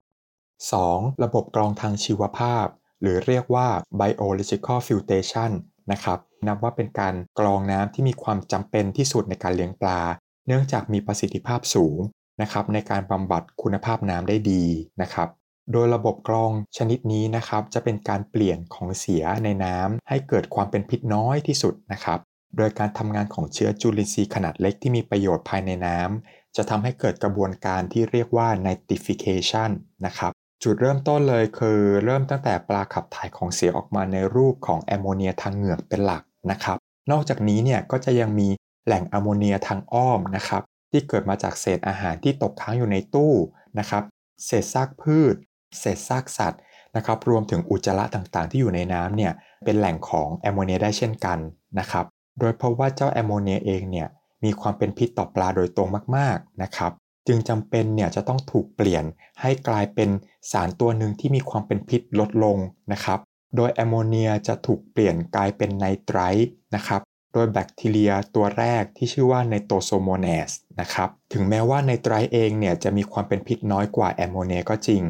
[0.62, 1.24] 2.
[1.24, 2.66] ระบบกรองทางชีวภาพ
[3.02, 3.68] หรือเรียกว่า
[4.02, 5.52] biological filtration
[5.92, 10.02] นะครับนับว่าเป็นการกรองน้ำที่มีความจำเป็นที่สุดในการเลี้ยงปลา
[10.48, 12.00] เนื่องจากมีประสิทธิภาพสูง
[12.42, 14.64] นะครับในการบำบัดคุณภาพน้ำได้ดี
[15.02, 15.30] นะครับ
[15.72, 22.20] โดยระบบกรองชนิดนี้นะครับจะเป็นการเปลี่ยนของเสียในน้ำให้เกิดความเป็นพิษน้อยที่สุดนะครับ
[22.58, 29.70] โดยการทำงานของเชื้อจุลินทรีย์ขนาดเล็กที่มีประโยชน์ภายในน้ำจะทำให้เกิดกระบวนการที่เรียกว่า nitrification
[30.06, 30.32] นะครับ
[30.64, 36.78] จุดเริ่มต้นเลยคือเริ่มตั้งแต่ปลาขับถ่ายของเสียออกมาในรูปของแอมโมเนียทางเหงือกเป็นหลักนะครับ
[37.12, 38.50] นอกจากนี้เนี่ยก็จะยังมี
[38.86, 43.34] แหล่งแอมโมเนียทางอ้อมนะครับที่เกิดมาจากเศษอาหารที่ตกค้างอยู่ในตู้
[43.80, 44.04] นะครับ
[44.46, 45.36] เศษซากพืช
[45.80, 46.62] เศษซากสัตว์
[46.96, 49.32] นะครับรวมถึงอุจจาระต่างๆ ที่อยู่ในน้ำเนี่ย
[49.66, 51.40] เป็นแหล่งของแอมโมเนียได้เช่นกัน
[51.80, 52.06] นะครับ
[52.40, 54.08] โดยเพราะว่าเจ้าแอมโมเนียเองเนี่ย
[54.44, 56.92] มีความเป็นพิษต่อปลาโดยตรงมากๆนะครับ
[57.28, 59.04] จึงจำเป็นเนี่ยจะต้องถูกเปลี่ยน
[59.42, 60.10] ให้กลายเป็น
[60.52, 62.58] สารตัวหนึ่งที่มีความเป็นพิษลดลง
[62.92, 63.20] นะครับ
[63.56, 67.02] โดยแอมโมเนียจะถูกเปลี่ยนกลายเป็นไนไตรท์นะครับ
[67.34, 75.04] โดยแบคทีเรียตัวแรกที่ชื่อว่า Nitrosomonas นะครับถึงแม้ว่าไนไตรท์เองเนี่ยจะมีความเป็นพิษน้อยกว่าแอมโมเนียก็จริง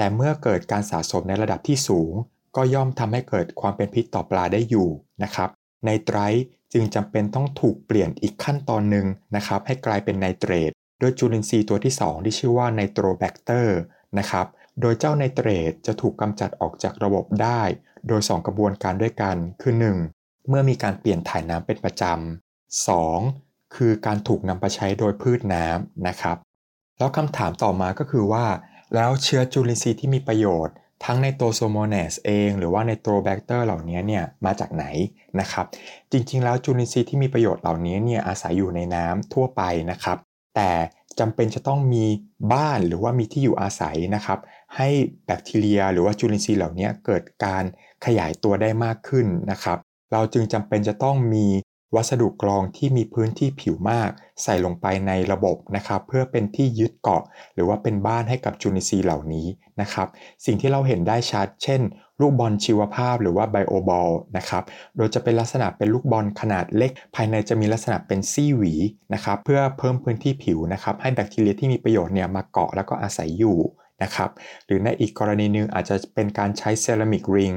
[0.00, 2.12] แต่เมื่อเกิดการสะสมในระดับที่สูง
[2.56, 4.88] ก็ย่อมทำให้เกิดความเป็นพิษต่อปลาได้อยู่
[5.22, 5.48] นะครับ
[5.84, 13.76] ไนไตรท์จึงจำเป็นต้องถูกเปลี่ยนอีกขั้นตอนหนึ่งนะครับ ให้กลายเป็นไนเตรตโดยจุลินทรีย์ตัวที่ 2 ที่ชื่อว่า Nitrobacter
[14.18, 14.46] นะครับ
[14.80, 17.62] โดยเจ้าไนเตรตจะถูกกำจัดออกจากระบบได้
[18.08, 19.74] โดย 2 กระบวนการด้วยกัน คือ
[20.12, 20.48] 1.
[20.48, 23.74] เมื่อมีการเปลี่ยนถ่ายน้ำเป็นประจำ 2.
[23.74, 26.36] คือการถูกนำไปใช้โดยพืชน้ำนะครับ
[26.98, 28.46] แล้วคำถามต่อมาก็คือว่า
[28.94, 30.74] แล้วเชื้อจุลินทรีย์ที่มีประโยชน์
[31.04, 34.84] ทั้ง Nitrosomonas เอง หรือว่า Nitrobacter เหล่านี้เนี่ยมาจากไหน
[35.40, 35.66] นะครับ
[36.12, 40.18] จริงๆ แล้วจุลินทรีย์ที่มีประโยชน์เหล่านี้เนี่ยอาศัยอยู่ในน้ำทั่วไปนะครับ
[40.56, 40.70] แต่
[41.20, 42.04] จำเป็นจะต้องมี
[42.52, 44.38] บ้านหรือว่ามีที่อยู่อาศัยนะครับ
[44.76, 44.88] ให้
[45.26, 47.64] แบคทีเรียหรือว่าจุลินทรีย์เหล่านี้เกิดการ
[48.04, 49.78] ขยายตัวได้มากขึ้นนะครับ
[50.12, 51.46] เราจึงจำเป็นจะต้องมี
[51.96, 54.10] วัสดุกรองที่มีพื้นที่ผิวมาก
[54.42, 57.22] ใส่ลงไปในระบบนะครับเพื่อเป็นที่ยึดเกาะ
[57.54, 59.46] หรือว่าเป็นบ้านให้กับจุลินทรีย์เหล่านี้
[59.80, 60.08] นะครับ
[60.46, 61.80] สิ่งที่เราเห็นได้ชัด เช่น
[62.20, 64.62] ลูกบอลชีวภาพหรือว่าไบโอบอลนะครับ
[64.96, 68.72] โดยจะเป็นลักษณะเป็นลูกบอลขนาดเล็ก ภายในจะมีลักษณะเป็นซี่หวี
[69.14, 73.58] นะครับเพื่อเพิ่มพื้นที่ผิวนะครับให้แบคทีเรียที่มีประโยชน์เนี่ยมาเกาะแล้วก็อาศัยอยู่
[74.02, 74.30] นะครับ
[74.66, 77.52] หรือในอีกกรณีหนึงอาจจะเป็นการใช้เซรามิกริง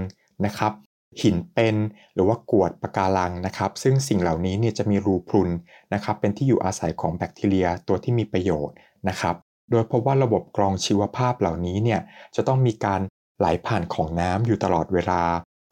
[0.46, 0.74] นะครับ
[1.22, 1.76] หินเป็น
[2.14, 5.50] หรือว่ากวดปะการังนะครับ ซึ่งสิ่งเหล่านี้เนี่ยจะมีรูพรุน
[5.94, 8.76] นะครับเป็นที่อยู่อาศัยของแบคทีเรียตัวที่มีประโยชน์
[9.10, 9.36] นะครับ
[9.72, 12.02] โดยพบว่าระบบกรองชีวภาพเหล่านี้เนี่ย
[12.36, 13.02] จะต้องมีการ
[13.40, 15.22] ไหลผ่านของน้ำอยู่ตลอดเวลา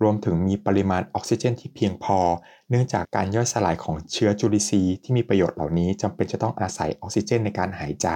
[0.03, 2.19] รวมถึงมีปริมาณออกซิเจนที่เพียงพอ
[2.69, 8.07] เนื่องจากการย่อยสลายของเชื้อจุลินทรีย์ที่มีประโยชน์เหล่านี้จำเป็นจะต้องอาศัยออกซิเจนในการหายใจ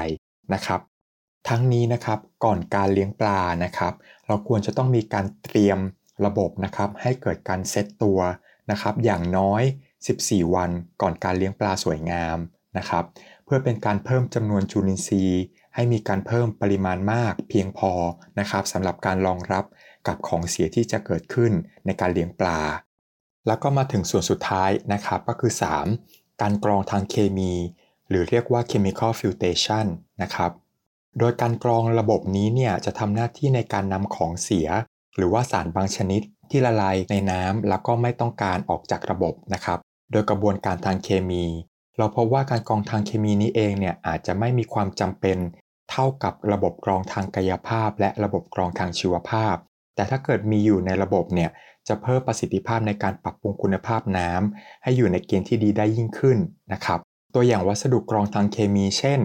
[0.54, 0.82] นะครับ
[1.50, 3.94] ทั้งนี้นะครับก่อนการเลี้ยงปลานะครับ
[4.28, 5.80] เราควรจะต้องมีการเตรียม
[6.26, 8.20] ระบบนะครับให้เกิดการเซตตัว
[8.72, 9.64] นะครับอย่างน้อย
[10.08, 12.38] 14 วันก่อนการเลี้ยงปลาสวยงาม
[12.78, 13.04] นะครับ
[13.46, 15.44] เพื่อเป็นการเพิ่มจำนวนจุลินทรีย์
[15.76, 17.92] ให้มีการเพิ่มปริมาณมากเพียงพอ
[18.40, 19.66] นะครับสำหรับการรองรับ
[20.08, 21.52] กับของเสียที่จะเกิดขึ้น
[21.86, 22.60] ในการเลี้ยงปลา
[23.48, 25.52] แล้วก็มาถึงส่วนสุดท้ายนะครับก็คือ
[25.96, 26.42] 3.
[26.42, 27.54] การกรองทางเคมี
[28.10, 29.86] หรือเรียกว่า chemical filtration
[30.22, 30.52] นะครับ
[31.20, 34.68] โดยการกรองระบบนี้เนี่ยจะทำหน้าที่ในการนำของเสีย
[35.18, 39.80] หรือว่าสารบางชนิดที่ละลายในน้ำแล้วก็ไม่ต้องการออกจากระบบนะครับ
[40.12, 41.46] โดยกระบวนการทางเคมี
[41.98, 45.38] เราพบว่าการกรองทางเคมีนี้เองเนี่ยอาจจะไม่มีความจำเป็น
[45.92, 49.56] เท่ากับระบบกรองทางกายภาพ และระบบกรองทางชีวภาพ
[49.96, 51.50] แต่ถ้าเกิดมีอยู่ในระบบเนี่ย
[51.88, 56.38] จะเพิ่มประสิทธิภาพในการปรับปรุงคุณภาพน้ำให้อยู่ในเกณฑ์ที่ดีได้ยิ่งขึ้น
[56.74, 57.00] นะครับ
[57.36, 59.20] ตัวอย่างวัสดุกรองทางเคมี เช่น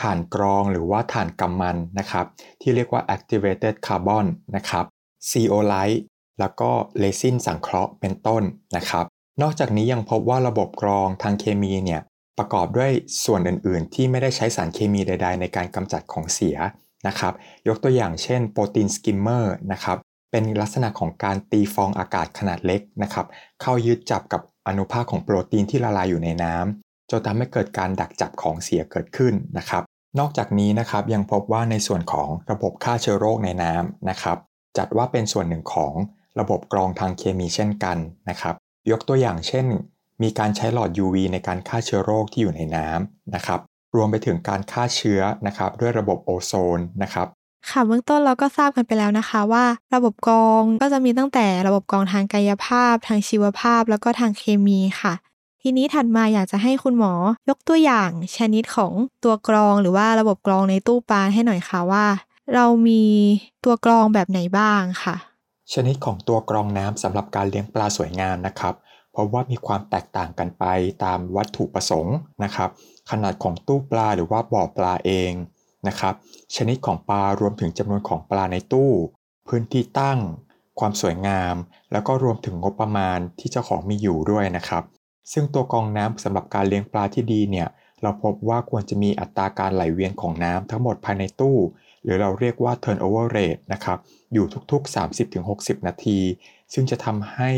[0.00, 2.26] ถ่านกรองหรือว่าถ่านกำมันนะครับ
[2.60, 4.26] ที่เรียกว่า activated carbon
[4.56, 4.84] นะครับ
[5.30, 6.00] zeolite
[6.40, 8.42] แล้วก็เลซินสังเคราะห์เป็นต้น
[8.76, 9.04] นะครับ
[9.42, 12.00] นอกจากนี้ยังพบว่าระบบกรองทางเคมีเนี่ย
[12.38, 12.90] ประกอบด้วย
[13.24, 16.56] ส่วนอื่น ๆ ที่ไม่ได้ใช้สารเคมีใด ๆ ในการกำจัดของเสีย
[17.06, 17.32] นะครับ
[17.68, 19.98] ยกตัวอย่างเช่น protein skimmer นะครับ
[20.30, 23.26] เป็นลักษณะของการตีฟองอากาศขนาดเล็กนะครับ
[23.62, 29.82] เข้ายึดจับกับอนุภาคของโปรตีนที่ละลายอยู่ในน้ำจนทำให้เกิดการดักจับของเสียเกิดขึ้นนะครับ
[30.18, 34.38] นอกจากนี้นะครับยังพบว่าในส่วนของระบบฆ่าเชื้อโรคในน้ำนะครับ
[34.78, 35.92] จัดว่าเป็นส่วนหนึ่งของ
[36.40, 37.96] ระบบกรองทางเคมีเช่นกัน
[38.28, 38.54] นะครับ
[38.90, 39.66] ยกตัวอย่างเช่น
[40.22, 43.60] มีการใช้หลอด UV ในการฆ่าเชื้อโรคที่อยู่ในน้ำนะครับ
[43.96, 47.26] รวมไปถึงการฆ่าเชื้อนะครับด้วยระบบโอโซนนะครับ
[47.70, 55.14] ค่ะเบื้องต้นเราก็ทราบกันไปแล้วนะคะว่า ระบบกรองก็จะมีตั้งแต่ระบบกรองทางกายภาพ ทางชีวภาพ แล้วก็ทางเคมีค่ะ
[55.62, 57.12] ทีนี้ถัดมาอยากจะให้คุณหมอ
[57.48, 58.92] ยกตัวอย่างชนิดของ
[59.24, 62.04] ตัวกรองหรือว่าระบบกรองในตู้ปลาให้หน่อยค่ะว่า
[62.52, 63.04] เรามี
[63.64, 65.16] ตัวกรองแบบไหนบ้างค่ะ
[65.72, 68.74] ชนิดของตัวกรองน้ำสำหรับการเลี้ยงปลาสวยงามนะครับ
[69.12, 70.64] เพราะว่ามีความแตกต่างกันไป
[71.04, 72.70] ตามวัตถุประสงค์นะครับ
[73.10, 75.32] ขนาดของตู้ปลาหรือว่าบ่อปลาเอง
[75.88, 76.14] นะครับ
[76.56, 78.90] ชนิดของปลารวมถึงจำนวนของปลาในตู้
[79.48, 80.18] พื้นที่ตั้ง
[80.80, 81.54] ความสวยงาม
[81.92, 84.84] แล้วก็รวมถึงงบประมาณที่เจ้าของมีอยู่ด้วยนะครับ
[85.32, 87.68] ซึ่งตัวกรองน้ำสำหรับการเลี้ยงปลาที่ดีเนี่ย
[88.02, 91.56] เราพบว่าควรจะมีอัตราการไหลเวียนของน้ำทั้งหมดภายในตู้
[92.04, 93.98] หรือเราเรียกว่า turnover rate นะครับ
[94.32, 94.94] อยู่ทุกๆ
[95.36, 96.18] 30-60 นาที
[96.74, 97.50] ซึ่งจะทำให้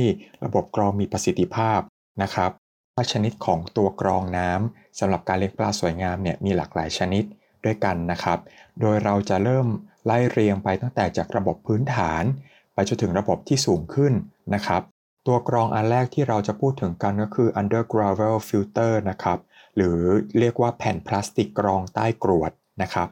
[0.44, 1.80] ระบบกรองมีประสิทธิภาพ
[2.22, 2.50] นะครับ
[3.12, 7.24] ชนิดของตัวกรองน้ำสำหรับการเลี้ยงปลาสวยงามเนี่ยมีหลากหลายชนิด
[7.64, 8.38] ด้วยกันนะครับ
[8.80, 9.66] โดยเราจะเริ่ม
[10.04, 12.24] ไล่เรียงไปตั้งแต่จากระบบพื้นฐาน
[12.74, 14.12] ไปจนถึงระบบที่สูงขึ้น
[14.54, 14.82] นะครับ
[15.26, 18.16] ตัวกรองอันแรกที่เราจะพูดถึงกันก็คือ underground
[18.48, 19.38] filter นะครับ
[19.76, 19.98] หรือ
[20.40, 22.52] เรียกว่าแผ่นพลาสติกกรองใต้กรวด
[22.82, 23.08] นะครับ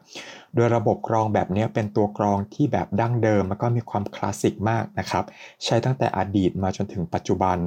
[0.55, 5.23] โดยระบบกรองแบบนี้เป็นตัวกรองที่แบบดั้งเดิมแล้วก็มีความคลาสสิกมากนะครับ
[5.63, 7.57] ใช้ตั้งแต่อดีตมาจนถึงปัจจุบัน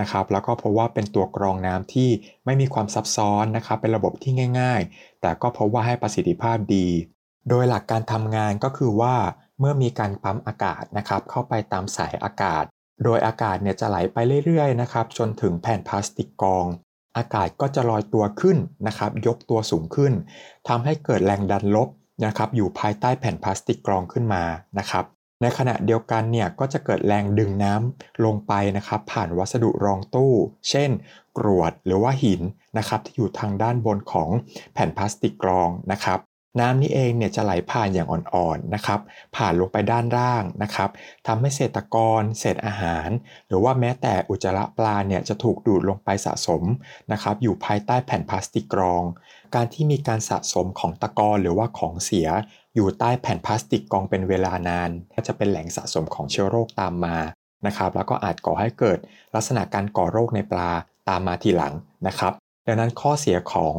[0.00, 2.10] นะครับ แล้วก็เพราะว่าเป็นตัวกรองน้ำที่
[2.44, 6.86] ไม่มีความซับซ้อนนะครับ เป็นระบบที่ง่าย ๆ แต่ก็เพราะว่าให้ประสิทธิภาพดี
[7.48, 9.14] โดยหลักการทำงานก็คือว่า
[9.58, 12.64] เมื่อมีการปั๊มอากาศนะครับ เข้าไปตามสายอากาศ
[13.04, 16.66] โดยอากาศเนี่ยจะไหลไปเรื่อยๆนะครับ จนถึงแผ่นพลาสติกกรอง
[17.16, 20.12] อากาศก็จะลอยตัวขึ้นนะครับ ยกตัวสูงขึ้น
[20.68, 21.88] ทำให้เกิดแรงดันลบ
[22.26, 24.42] นะครับ อยู่ภายใต้แผ่นพลาสติกกรองขึ้นมา
[24.78, 25.04] นะครับ
[25.42, 30.34] ในขณะเดียวกันเนี่ยก็จะเกิดแรงดึงน้ำลงไปนะครับ ผ่านวัสดุรองตู้
[30.70, 30.90] เช่น
[31.38, 32.42] กรวดหรือว่าหิน
[32.78, 34.28] นะครับ ที่อยู่ทางด้านบนของ
[34.74, 36.18] แผ่นพลาสติกกรองนะครับ
[36.60, 39.00] น้ำนี้เองเนี่ยจะไหลผ่านอย่างอ่อนๆนะครับ
[39.36, 40.90] ผ่านลงไปด้านล่างนะครับ
[41.26, 43.08] ทำให้เศษตะกอนเศษอาหาร
[43.48, 46.62] หรือว่าแม้แต่อุจจาระปลาเนี่ยจะถูกดูดลงไปสะสม
[47.12, 49.02] นะครับ อยู่ภายใต้แผ่นพลาสติกกรอง
[49.54, 52.28] การที่มีการสะสมของตะกอนหรือว่าของเสีย
[52.74, 57.16] อยู่ใต้แผ่นพลาสติกกรองเป็นเวลานานก็จะเป็นแหล่งสะสมของเชื้อโรคตามมา
[57.66, 58.98] นะครับ แล้วก็อาจก่อให้เกิด
[59.34, 60.70] ลักษณะการก่อโรคในปลา
[61.08, 61.74] ตามมาทีหลัง
[62.06, 62.32] นะครับ
[62.66, 63.76] ดังนั้นข้อเสียของ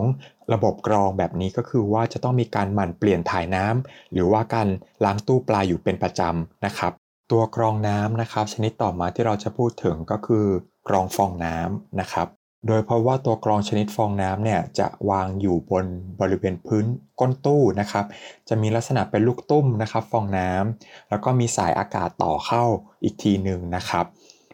[0.54, 4.68] ระบบกรองแบบนี้ก็คือว่าจะต้องมีการหมั่นเปลี่ยนถ่ายน้ำหรือว่าการ
[5.04, 6.94] ล้างตู้ปลาอยู่เป็นประจำนะครับ
[7.32, 10.46] ตัวกรองน้ำนะครับ ชนิดต่อมาที่เราจะพูดถึงก็คือ
[10.88, 12.28] กรองฟองน้ำนะครับ
[12.68, 15.86] โดยเพราะว่าตัวกรองชนิดฟองน้ำเนี่ยจะวางอยู่บน
[16.22, 16.86] บริเวณพื้น
[17.20, 18.06] ก้นตู้นะครับ
[18.50, 22.64] จะมีลักษณะเป็นลูกตุ้มนะครับฟองน้ำแล้วก็มีสายอากาศต่อเข้า
[23.04, 24.06] อีกทีหนึ่งนะครับ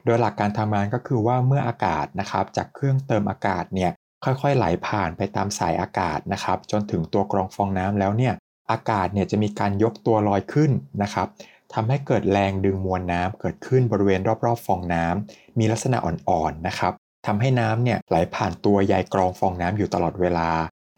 [0.06, 3.91] โดยหลักการทำงานก็คือว่าเมื่ออากาศนะครับจากเครื่องเติมอากาศเนี่ย
[4.24, 8.34] ค่อยๆ ไหลผ่านไปตามสายอากาศนะครับ จนถึงตัวกรองฟองน้ำแล้วเนี่ย
[8.72, 10.72] อากาศเนี่ยจะมีการยกตัวลอยขึ้น
[11.04, 11.28] นะครับ
[11.74, 16.94] ทำให้เกิดแรงดึงมวลน้ำเกิดขึ้นบริเวณรอบๆ ฟองน้ำมีลักษณะอ่อนๆนะครับ
[17.28, 20.50] ทำให้น้ำเนี่ยไหลผ่านตัวใยกรองฟองน้ำอยู่ตลอดเวลา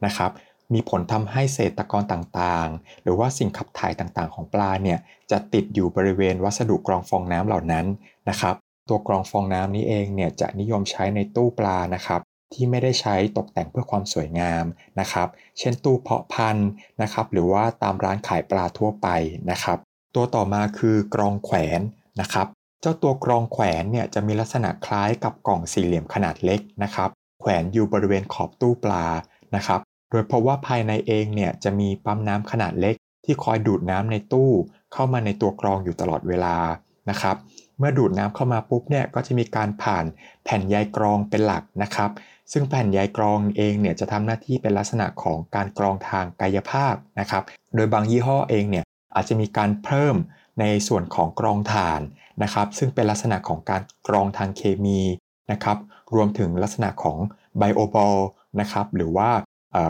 [0.06, 0.32] นะครับ
[0.74, 5.00] มีผลทำให้เศษตะกอนต่างๆ หรือว่าสิ่งขับถ่ายต่างๆ ของปลาเนี่ย
[5.32, 7.86] จะติดอยู่บริเวณวัสดุกรองฟองน้ำเหล่านั้น
[8.30, 8.56] นะครับ
[8.90, 12.22] ตัวกรองฟองน้ำนี้เองเนี่ยจะนิยมใช้ในตู้ปลานะครับ
[12.54, 14.66] ที่ไม่ได้ใช้ตกแต่งเพื่อความสวยงาม
[15.00, 15.28] นะครับ
[15.60, 16.70] เช่นตู้เพาะพันธุ์
[17.02, 19.08] นะครับ หรือว่าตามร้านขายปลาทั่วไป
[19.52, 19.78] นะครับ
[20.16, 21.82] ตัวต่อมาคือกรองแขวน
[22.22, 22.48] นะครับ
[22.82, 27.10] เจ้าตัวกรองแขวนเนี่ยจะมีลักษณะคล้ายกับกล่องสี่เหลี่ยมขนาดเล็กนะครับ
[27.42, 29.06] แขวนอยู่บริเวณขอบตู้ปลา
[29.56, 34.52] นะครับ โดยเพราะว่าภายในเองเนี่ยจะมีปั๊มน้ำขนาดเล็ก ที่คอยดูดน้ำในตู้
[34.94, 36.56] เข้ามาในตัวกรองอยู่ตลอดเวลา
[37.10, 37.36] นะครับ
[37.78, 40.06] เมื่อดูดน้ำเข้ามาปุ๊บเนี่ยก็จะมีการผ่าน
[40.44, 42.10] แผ่นใยกรองเป็นหลักนะครับ
[42.54, 47.44] ซึ่งแผ่นใยกรองเองเนี่ยจะทำหน้าที่เป็นลักษณะของการกรองทางกายภาพนะครับ
[47.76, 48.86] โดยบางยี่ห้อเองเนี่ย
[49.16, 50.16] อาจจะมีการเพิ่ม
[50.60, 52.02] ในส่วนของกรองถ่าน
[52.44, 55.02] นะครับ ซึ่งเป็นลักษณะของการกรองทางเคมี
[55.52, 55.78] นะครับ
[56.16, 57.18] รวมถึงลักษณะของ
[57.58, 58.16] ไบโอบอล
[58.60, 59.30] นะครับ หรือว่า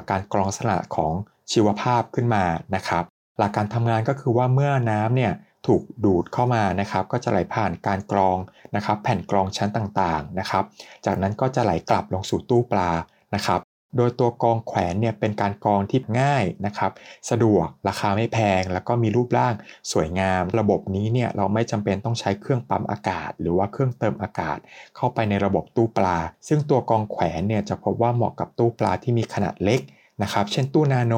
[0.10, 1.14] การกรองลักษณะของ
[1.52, 2.44] ชีวภาพขึ้นมา
[2.76, 3.04] นะครับ
[3.40, 5.34] หลักการทำงานก็คือว่าเมื่อน้ำเนี่ย
[5.68, 8.38] ถูกดูดเข้ามานะครับก็จะไหลผ่านการกรอง
[8.76, 10.64] นะครับ แผ่นกรองชั้นต่างๆนะครับ
[11.06, 12.92] จากนั้นก็จะไหลกลับลงสู่ตู้ปลา
[13.36, 13.62] นะครับ
[13.98, 16.92] โดยตัวกรองแขวนเนี่ยเป็นการกรองที่ง่ายนะครับ
[17.30, 19.54] สะดวกราคาไม่แพง แล้วก็มีรูปร่าง
[19.92, 24.58] สวยงาม ระบบนี้เนี่ยเราไม่จำเป็นต้องใช้เครื่องปั๊มอากาศ หรือว่าเครื่องเติมอากาศ
[24.96, 29.82] เข้าไปในระบบตู้ปลา ซึ่งตัวกรองแขวนเนี่ยจะพบว่าเหมาะกับตู้ปลาที่มีขนาดเล็ก
[30.24, 31.16] นะครับ เช่นตู้นาโน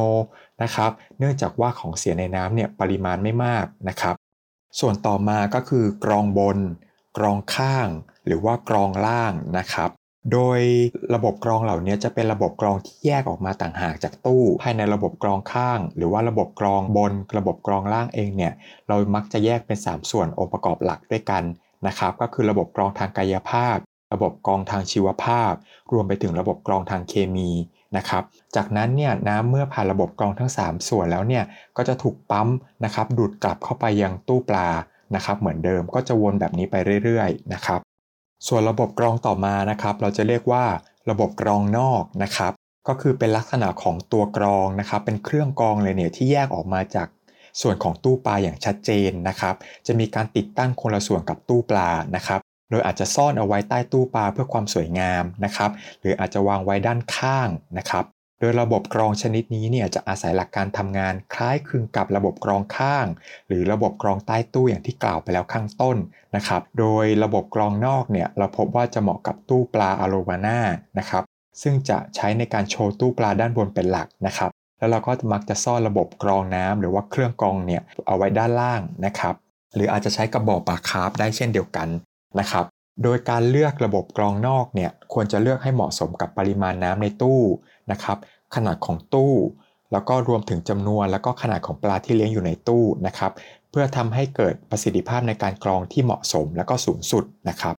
[0.63, 4.15] นะครับ เนื่องจากว่าของเสียในน้ำเนี่ยปริมาณไม่มากนะครับ
[4.79, 6.57] ส่วนต่อมาก็คือกรองบน
[7.17, 7.87] กรองข้าง
[8.25, 9.89] หรือว่ากรองล่างนะครับ
[10.33, 10.59] โดย
[11.15, 18.53] ระบบกรองเหล่านี้จะเป็นระบบกรองที่แยกออกมาต่างหากจากตู้ ภายในระบบกรองข้าง หรือว่าระบบกรองบน ระบบกรองล่างเองเนี่ย
[18.87, 21.43] เรามักจะแยกเป็น 3 ส่วนองค์ประกอบหลักด้วยกัน
[21.87, 23.77] นะครับ ก็คือระบบกรองทางกายภาพ
[24.13, 25.51] ระบบกรองทางชีวภาพ
[25.93, 27.49] รวมไปถึงระบบกรองทางเคมี
[27.97, 28.23] นะครับ
[28.55, 31.43] จากนั้นเนี่ยน้ำเมื่อผ่านระบบกรองทั้ง 3 ส่วนแล้วเนี่ย
[31.77, 32.47] ก็จะถูกปั๊ม
[32.85, 34.69] นะครับดูดกลับเข้าไปยังตู้ปลา
[35.15, 37.79] นะครับเหมือนเดิมก็จะวนแบบนี้ไปเรื่อยๆนะครับ
[38.47, 40.65] ส่วนระบบกรองต่อมานะครับเราจะเรียกว่า
[41.09, 42.53] ระบบกรองนอกนะครับ
[42.87, 47.07] ก็คือเป็นลักษณะของตัวกรองนะครับเป็นเครื่องกรองเลยเนี่ยที่แยกออกมาจาก
[47.61, 49.55] ส่วนของตู้ปลาอย่างชัดเจนนะครับ
[49.87, 55.71] จะมีการติดตั้งคนละส่วนกับตู้ปลานะครับ โดยอาจจะซ่อนเอาไว้ใต้ตู้ปลาเพื่อความสวยงามนะครับ
[56.01, 58.05] หรืออาจจะวางไว้ด้านข้างนะครับ
[58.39, 63.05] โดยระบบกรองชนิดนี้เนี่ยจะอาศัยหลักการทำงานคล้ายคลึงกับระบบกรองข้าง
[63.47, 65.97] หรือระบบกรองใต้ตู้อย่างที่กล่าวไปแล้วข้างต้น
[66.35, 70.59] นะครับ โดยระบบกรองนอกเนี่ยเราพบว่าจะเหมาะกับตู้ปลาอะโรวาน่า
[70.99, 71.23] นะครับ
[71.61, 79.35] ซึ่งจะใช้ในการโชว์ตู้ปลาด้านบนเป็นหลักนะครับ แล้วเราก็มักจะซ่อนระบบกรองน้ำหรือว่าเครื่องกรองเนี่ยเอาไว้ด้านล่างนะครับ
[79.75, 81.87] หรืออาจจะใช้กระบอกปลาคาร์ฟได้เช่นเดียวกัน
[82.39, 82.65] นะครับ
[83.03, 87.41] โดยการเลือกระบบกรองนอกเนี่ยควรจะเลือกให้เหมาะสมกับปริมาณน้ำในตู้
[87.91, 88.17] นะครับ
[88.55, 89.33] ขนาดของตู้
[89.91, 93.31] แล้วก็รวมถึงจำนวนแล้วก็ขนาดของปลาที่เลี้ยงอยู่ในตู้นะครับ
[93.71, 97.75] เพื่อทำให้เกิดประสิทธิภาพในการกรองที่เหมาะสมและก็สูงสุดนะครับ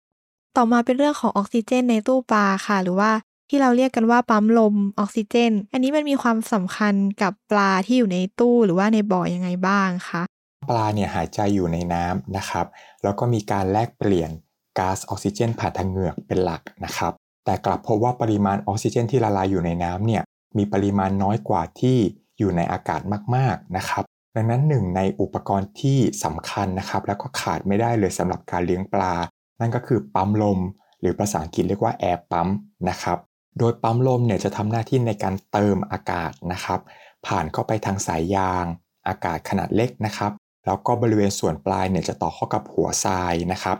[0.56, 3.10] ต่อมาเป็นเรื่องของออกซิเจนในตู้ปลาค่ะ หรือว่า
[3.48, 10.22] ที่เราเรียกกันว่าปั๊มลมออกซิเจน อันนี้มันมีความสำคัญกับปลาที่อยู่ในตู้หรือว่าในบ่อยังไงบ้างคะ
[10.68, 12.66] ปลาเนี่ยหายใจอยู่ในน้ำนะครับ
[13.02, 14.30] แล้วก็มีการแลกเปลี่ยน
[14.78, 17.12] ก๊าซออกซิเจนผ่านทางเหงือกเป็นหลักนะครับ
[17.44, 20.22] แต่กลับพบว่าปริมาณออกซิเจนที่ละลายอยู่ในน้ำเนี่ย
[20.56, 21.98] มีปริมาณน้อยกว่าที่
[22.38, 23.00] อยู่ในอากาศ
[23.34, 24.04] มากๆนะครับ
[24.36, 29.14] ดังนั้นหนึ่งในอุปกรณ์ที่สำคัญนะครับ แล้วก็ขาดไม่ได้เลยสำหรับการเลี้ยงปลา
[29.60, 30.58] นั่นก็คือปั๊มลม
[31.00, 32.48] หรือภาษาอังกฤษเรียกว่าแอร์ปั๊ม
[32.88, 33.18] นะครับ
[33.58, 36.80] โดยปั๊มลมเนี่ยจะทำหน้าที่ในการเติมอากาศนะครับ
[37.26, 38.64] ผ่านเข้าไปทางสายยาง
[39.08, 40.32] อากาศขนาดเล็กนะครับ
[40.66, 43.76] แล้วก็บริเวณส่วนปลายเนี่ยจะต่อเข้ากับหัวทรายนะครับ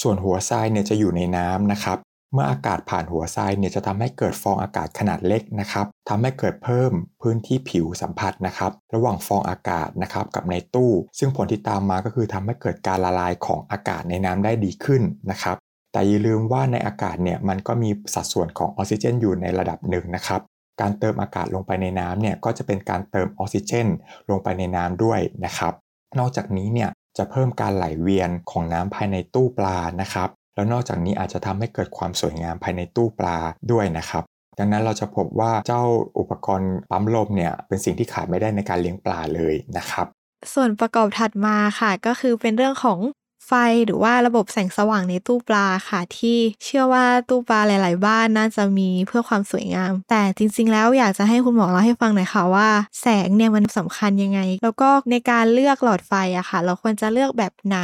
[0.00, 1.98] ส่วนหัวทรายเนี่ยจะอยู่ในน้ำนะครับ
[2.32, 15.56] เมื่ออากาศผ่านหัวทรายเนี่ยจะทำให้เกิดฟองอากาศขนาดเล็กนะครับทำให้เกิดเพิ่มพื้นที่ผิวสัมผัสนะครับ ระหว่างฟองอากาศนะครับกับในตู้ ซึ่งผลที่ตามมาก็คือทำให้เกิดการละลายของอากาศในน้ำได้ดีขึ้นนะครับ
[15.92, 20.40] แต่อย่าลืมว่าในอากาศเนี่ยมันก็มีสัดส่วนของออกซิเจนอยู่ในระดับหนึ่งนะครับ
[20.80, 23.86] การเติมอากาศลงไปในน้ำเนี่ยก็จะเป็นการเติมออกซิเจน
[24.30, 25.72] ลงไปในน้ำด้วยนะครับ
[26.18, 33.36] นอกจากนี้เนี่ยจะเพิ่มการไหลเวียนของน้ำภายในตู้ปลานะครับแล้วนอกจากนี้อาจจะทำให้เกิดความสวยงามภายในตู้ปลา
[33.72, 34.24] ด้วยนะครับ
[34.58, 35.82] ดังนั้นเราจะพบว่าเจ้า
[36.18, 40.06] อุปกรณ์ปั๊มลมเนี่ยเป็นสิ่งที่ขาดไม่ได้ในการเลี้ยงปลาเลยนะครับ
[40.54, 42.98] ส่วนประกอบถัดมาค่ะก็คือเป็นเรื่องของ
[43.46, 43.52] ไฟ
[43.86, 52.68] หรือว่าระบบแสงสว่างในตู้ปลาค่ะ ที่เชื่อว่าตู้ปลาหลาย ๆ บ้านน่าจะมีเพื่อความสวยงาม แต่จริง ๆ แล้วอยากจะให้คุณหมอเล่าให้ฟังหน่อยค่ะว่า
[53.00, 57.78] แสงเนี่ยมันสำคัญยังไง แล้วก็ในการเลือกหลอดไฟอะค่ะ เราควรจะเลือกแบบไหน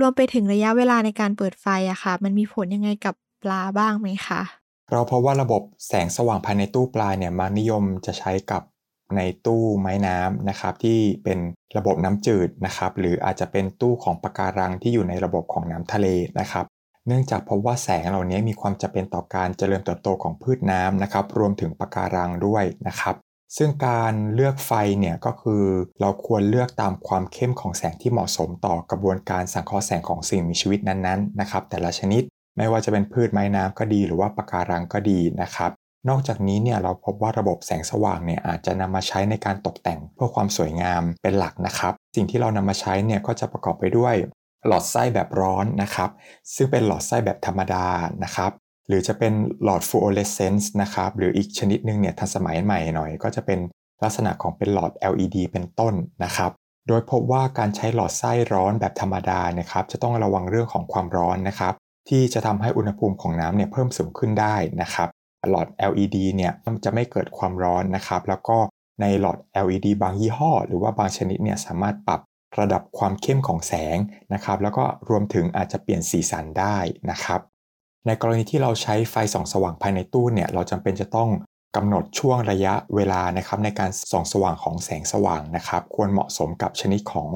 [0.00, 4.42] รวมไปถึงระยะเวลาในการเปิดไฟอะค่ะ มันมีผลยังไงกับปลาบ้างไหมคะ
[4.92, 8.62] เราเพบว่าระบบแสงสว่างภายในตู้ปลาเนี่ยมักนิยมจะใช้กับ
[9.16, 11.38] ในตู้ไม้น้ำนะครับที่เป็น
[11.76, 16.06] ระบบน้ำจืดนะครับหรืออาจจะเป็นตู้ของปะการังที่อยู่ในระบบของน้ำทะเล
[16.40, 16.64] นะครับ
[17.06, 23.14] เนื่องจากพบว่าแสงเหล่านี้มีความจำเป็นต่อการเจริญเติบโตของพืชน้ำนะครับ รวมถึงปะการังด้วยนะครับ
[23.56, 25.64] ซึ่งการเลือกไฟเนี่ยก็คือ
[26.00, 32.22] เราควรเลือกตามความเข้มของแสงที่เหมาะสมต่อกระบวนการสังเคราะห์แสงของสิ่งมีชีวิตนั้นๆนะครับ แต่ละชนิด
[32.56, 35.70] ไม่ว่าจะเป็นพืชไม้น้ำก็ดีหรือว่าปะการังก็ดีนะครับ
[36.08, 44.14] นอกจากนี้เนี่ยเราพบว่าระบบแสงสว่างเนี่ยอาจจะนำมาใช้ในการตกแต่งเพื่อความสวยงามเป็นหลักนะครับ สิ่งที่เรานำมาใช้เนี่ยก็จะประกอบไปด้วย
[44.66, 46.10] หลอดไส้แบบร้อนนะครับ
[46.54, 47.86] ซึ่งเป็นหลอดไส้แบบธรรมดา
[48.24, 48.52] นะครับ
[48.88, 53.58] หรือจะเป็นหลอดฟลูออเรสเซนต์นะครับ หรืออีกชนิดหนึ่งเนี่ยทันสมัยใหม่หน่อย ก็จะเป็น
[54.02, 56.50] ลักษณะของเป็นหลอด LED เป็นต้นนะครับ
[56.88, 61.74] โดยพบว่าการใช้หลอดไส้ร้อนแบบธรรมดานะครับ จะต้องระวังเรื่องของความร้อนนะครับ
[62.08, 65.08] ที่จะทำให้อุณหภูมิของน้ำเนี่ยเพิ่มสูงขึ้นได้นะครับ
[65.50, 66.52] หลอด LED เนี่ย
[66.84, 68.58] จะไม่เกิดความร้อนนะครับ แล้วก็
[69.00, 72.20] ในหลอด LED บางยี่ห้อ หรือว่าบางชนิดเนี่ยสามารถปรับ
[72.60, 73.96] ระดับความเข้มของแสง
[74.32, 76.76] นะครับ แล้วก็รวมถึงอาจจะเปลี่ยนสีสันได้
[77.10, 77.40] นะครับ
[78.06, 81.30] ในกรณีที่เราใช้ไฟส่องสว่างภายในตู้เนี่ยเราจำเป็นจะต้อง
[81.76, 87.30] กำหนดช่วงระยะเวลานะครับในการส่องสว่างของแสงสว่างนะครับ ควรเหมาะสมกับชนิดของ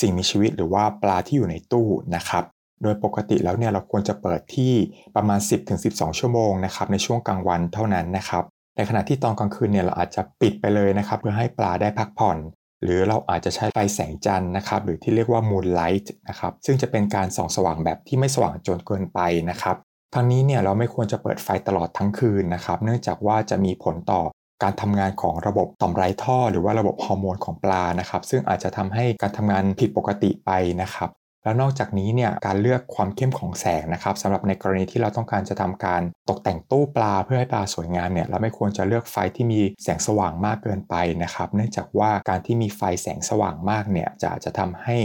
[0.00, 2.44] สิ่งมีชีวิต หรือว่าปลาที่อยู่ในตู้นะครับ
[2.82, 4.72] โดยปกติแล้วเนี่ยเราควรจะเปิดที่
[5.16, 5.40] ประมาณ
[5.78, 8.44] 10-12 ชั่วโมงนะครับในช่วงกลางวันเท่านั้นนะครับ
[8.76, 12.38] ในขณะที่ตอนกลางคืนเนี่ยเราอาจจะปิดไปเลยนะครับเพื่อให้ปลาได้พักผ่อน
[12.84, 19.76] หรือเราอาจจะใช้ไฟแสงจันทร์นะครับหรือที่เรียกว่า moonlight นะครับซึ่งจะเป็นการส่องสว่างแบบที่ไม่สว่างจนเกินไปนะครับ
[20.14, 24.22] ทั้งนี้เนี่ยเราไม่ควรจะเปิดไฟตลอดทั้งคืนนะครับเนื่องจากว่าจะมีผลต่อ
[24.62, 30.50] การทำงานของระบบต่อมไรท่อ หรือว่าระบบฮอร์โมนของปลานะครับซึ่งอาจจะทำให้การทำงานผิดปกติไป
[30.82, 31.10] นะครับ
[31.44, 44.96] แล้วนอกจากนี้เนี่ยการเลือกความเข้มของแสงนะครับสำหรับในกรณีที่เราต้องการจะทำการตกแต่งตู้ปลาเพื่อให้ปลาสวยงามเนี่ยเราไม่ควรจะเลือกไฟที่มีแสงสว่างมากเกินไปนะครับ เนื่องจากว่าการที่มีไฟแสงสว่างมากเนี่ยจะจะทำให้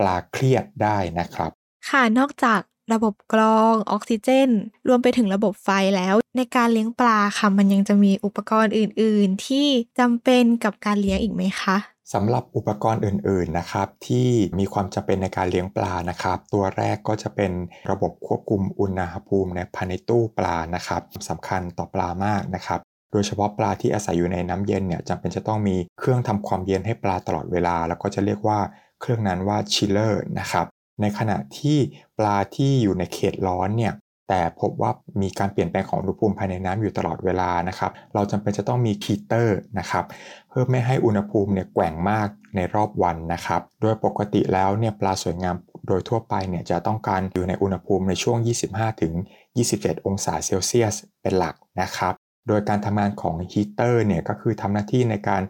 [0.00, 1.50] ปลาเครียดได้นะครับ
[1.90, 2.60] ค่ะนอกจาก
[2.92, 4.50] ระบบกรองออกซิเจน
[4.88, 9.66] รวมไปถึงระบบไฟแล้ว ในการเลี้ยงปลาค่ะมันยังจะมีอุปกรณ์อื่น ๆ ที่
[9.98, 11.76] จำเป็นกับการเลี้ยงอีกไหมคะ
[12.14, 17.52] สำหรับอุปกรณ์อื่นๆนะครับที่มีความจำเป็นในการเลี้ยงปลานะครับ ตัวแรกก็จะเป็น
[17.90, 22.80] ระบบควบคุมอุณหภูมิในภายในตู้ปลานะครับสำคัญต่อปลามากนะครับ
[23.12, 28.58] โดยเฉพาะปลาที่อาศัยอยู่ในน้ำเย็นเนี่ยจำเป็นจะต้องมีเครื่องทำความเย็นให้ปลาตลอดเวลา แล้วก็จะเรียกว่า
[29.00, 30.66] เครื่องนั้นว่า chiller นะครับ
[31.00, 31.78] ในขณะที่
[32.18, 33.92] ปลาที่อยู่ในเขตร้อนเนี่ย
[34.28, 34.90] แต่พบว่า
[35.22, 40.04] มีการเปลี่ยนแปลงของอุณหภูมิภายในน้ำอยู่ตลอดเวลานะครับ เราจำเป็นจะต้องมีฮีเตอร์นะครับ
[40.48, 45.56] เพื่อไม่ให้อุณหภูมิเนี่ยแกว่งมากในรอบวันนะครับ โดยปกติแล้วเนี่ยปลาสวยงาม
[45.88, 48.38] โดยทั่วไปเนี่ยจะต้องการอยู่ในอุณหภูมิในช่วง
[49.22, 52.14] 25-27 องศาเซลเซียสเป็นหลักนะครับ
[52.48, 55.42] โดยการทำงานของฮีเตอร์เนี่ยก็คือทำหน้าที่ในการ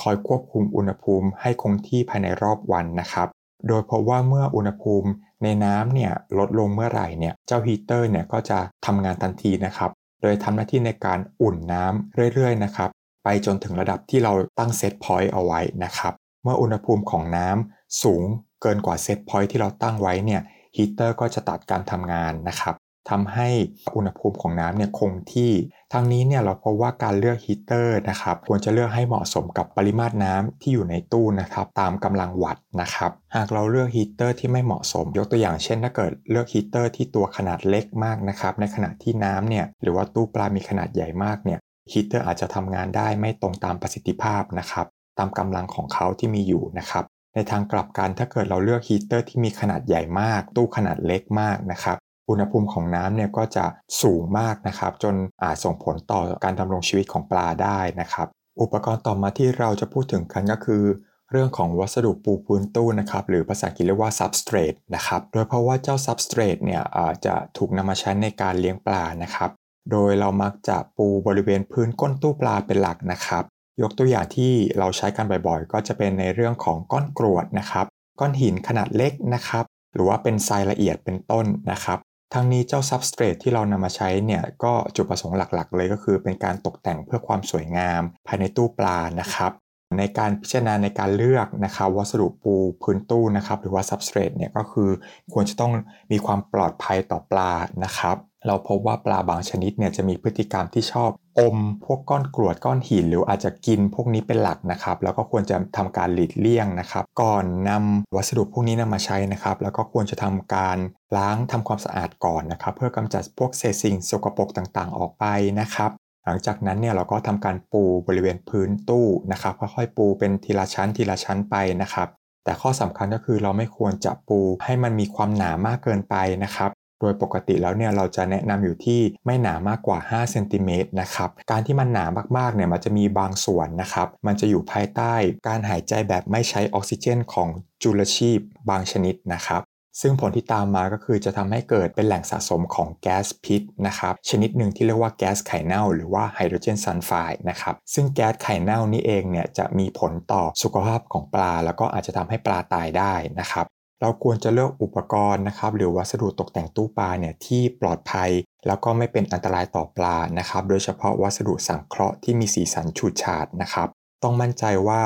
[0.00, 3.28] คอยควบคุมอุณหภูมิให้คงที่ภายในรอบวันนะครับ
[3.68, 5.10] โดยพบว่าเมื่ออุณหภูมิ
[5.42, 9.90] ในน้ำเนี่ยลดลงเมื่อไหร่เนี่ยเจ้าฮีเตอร์เนี่ยก็จะทำงานทันทีนะครับ
[10.22, 12.90] โดยทำหน้าที่ในการอุ่นน้ำเรื่อยๆนะครับ
[13.24, 18.22] ไปจนถึงระดับที่เราตั้ง set point เอาไว้นะครับ เมื่ออุณหภูมิของน้ำสูง
[18.62, 20.42] เกินกว่า set point ที่เราตั้งไว้เนี่ย
[20.76, 22.74] ฮีเตอร์ก็จะตัดการทำงานนะครับ
[23.10, 23.48] ทำให้
[23.96, 25.52] อุณหภูมิของน้ำเนี่ยคงที่
[25.92, 41.58] ทั้งนี้เนี่ยเราพบว่าการเลือกฮีเตอร์นะครับควรจะเลือกให้เหมาะสมกับปริมาตรน้ำที่อยู่ในตู้นะครับตามกำลังวัตต์นะครับหากเราเลือกฮีเตอร์ที่ไม่เหมาะสม ยกตัวอย่างเช่น ถ้าเกิดเลือกฮีเตอร์ที่ตัวขนาดเล็กมากนะครับในขณะที่น้ำเนี่ยหรือว่าตู้ปลามีขนาดใหญ่มากเนี่ย
[41.92, 44.86] ฮีเตอร์อาจจะทำงานได้ไม่ตรงตามประสิทธิภาพนะครับ
[45.18, 51.96] ตามกำลังของเขาที่มีอยู่นะครับในทางกลับกันถ้าเกิดเราเลือกฮีเตอร์ที่มีขนาดใหญ่มาก ตู้ขนาดเล็กมากนะครับ
[52.28, 53.66] อุณหภูมิของน้ำเนี่ยก็จะ
[54.02, 58.28] สูงมากนะครับ จนอาจส่งผลต่อการดำรงชีวิตของปลาได้นะครับ
[58.60, 60.84] อุปกรณ์ต่อมาที่เราจะพูดถึงกันก็คือ
[61.30, 66.82] เรื่องของวัสดุปูพื้นตู้นะครับหรือภาษาอังกฤษเรียกว่า substrate นะครับโดยเพราะว่าเจ้า substrate เนี่ย
[67.14, 69.50] จจะถูกนำมาใช้ในการเลี้ยงปลานะครับ
[69.90, 73.44] โดยเรามักจะปูบริเวณพื้นก้นตู้ปลาเป็นหลักนะครับ
[73.82, 77.86] ยกตัวอย่างที่เราใช้กันบ่อยๆ ก็จะเป็นในเรื่องของก้อนกรวดนะครับ
[78.20, 79.64] ก้อนหินขนาดเล็กนะครับ
[79.94, 81.98] หรือว่าเป็นทรายละเอียดเป็นต้นนะครับ
[82.36, 89.52] ทั้งนี้เจ้าซับสเตรทที่เรานำมาใช้เนี่ยก็จุดประสงค์หลักๆ เลยก็คือเป็นการตกแต่งเพื่อความสวยงาม ภายในตู้ปลานะครับ
[89.98, 94.90] ในการพิจารณาในการเลือกนะครับวัสดุปูพื้นตู้นะครับหรือว่าซับสเตรทเนี่ยก็คือ
[95.32, 95.72] ควรจะต้อง
[96.12, 97.52] มีความปลอดภัยต่อปลา
[97.84, 98.16] นะครับ
[98.46, 110.78] เราพบว่าปลาบางชนิดเนี่ยจะมีพฤติกรรมที่ชอบ อมพวกก้อนกรวดก้อนหิน หรืออาจจะกินพวกนี้เป็นหลักนะครับ แล้วก็ควรจะทำการหลีกเลี่ยงนะครับ ก่อนนำวัสดุพวกนี้นำมาใช้นะครับ แล้วก็ควรจะทำการ
[111.16, 115.24] ล้างทำความสะอาดก่อนนะครับ เพื่อกำจัดพวกเศษสิ่งสกปรกต่างๆ ออกไป
[115.60, 115.90] นะครับ
[116.24, 122.08] หลังจากนั้นเนี่ยเราก็ทำการปูบริเวณพื้นตู้นะครับค่อยๆปูเป็นทีละชั้นทีละชั้นไปนะครับ
[122.44, 126.70] แต่ข้อสำคัญก็คือเราไม่ควรจะปูให้มันมีความหนามากเกินไปนะครับ
[127.00, 132.04] โดยปกติแล้วเนี่ยเราจะแนะนำอยู่ที่ไม่หนามากกว่า5เซนติเมตรนะครับการที่มันหนา
[132.36, 135.14] มากๆเนี่ยมันจะมีบางส่วนนะครับมันจะอยู่ภายใต้
[135.48, 137.48] การหายใจแบบไม่ใช้ออกซิเจน ของ
[137.82, 138.38] จุลชีพ
[138.70, 139.62] บางชนิดนะครับ
[140.00, 153.66] ซึ่งผลที่ตามมาก็คือจะทำให้เกิดเป็นแหล่งสะสมของแก๊สพิษนะครับชนิดหนึ่งที่เรียกว่าแก๊สไข่เน่าหรือว่าไฮโดรเจนซัลไฟด์นะครับซึ่งแก๊สไข่เน่านี่เองเนี่ยจะมีผลต่อสุขภาพของปลา แล้วก็อาจจะทำให้ปลาตายได้นะครับ
[154.04, 158.30] เราควรจะเลือกอุปกรณ์นะครับหรือวัสดุตกแต่งตู้ปลาเนี่ยที่ปลอดภัย
[158.66, 163.88] แล้วก็ไม่เป็นอันตรายต่อปลานะครับ โดยเฉพาะวัสดุสังเคราะห์ที่มีสีสันฉูดฉาดนะครับ
[164.22, 165.00] ต้องมั่นใจว่า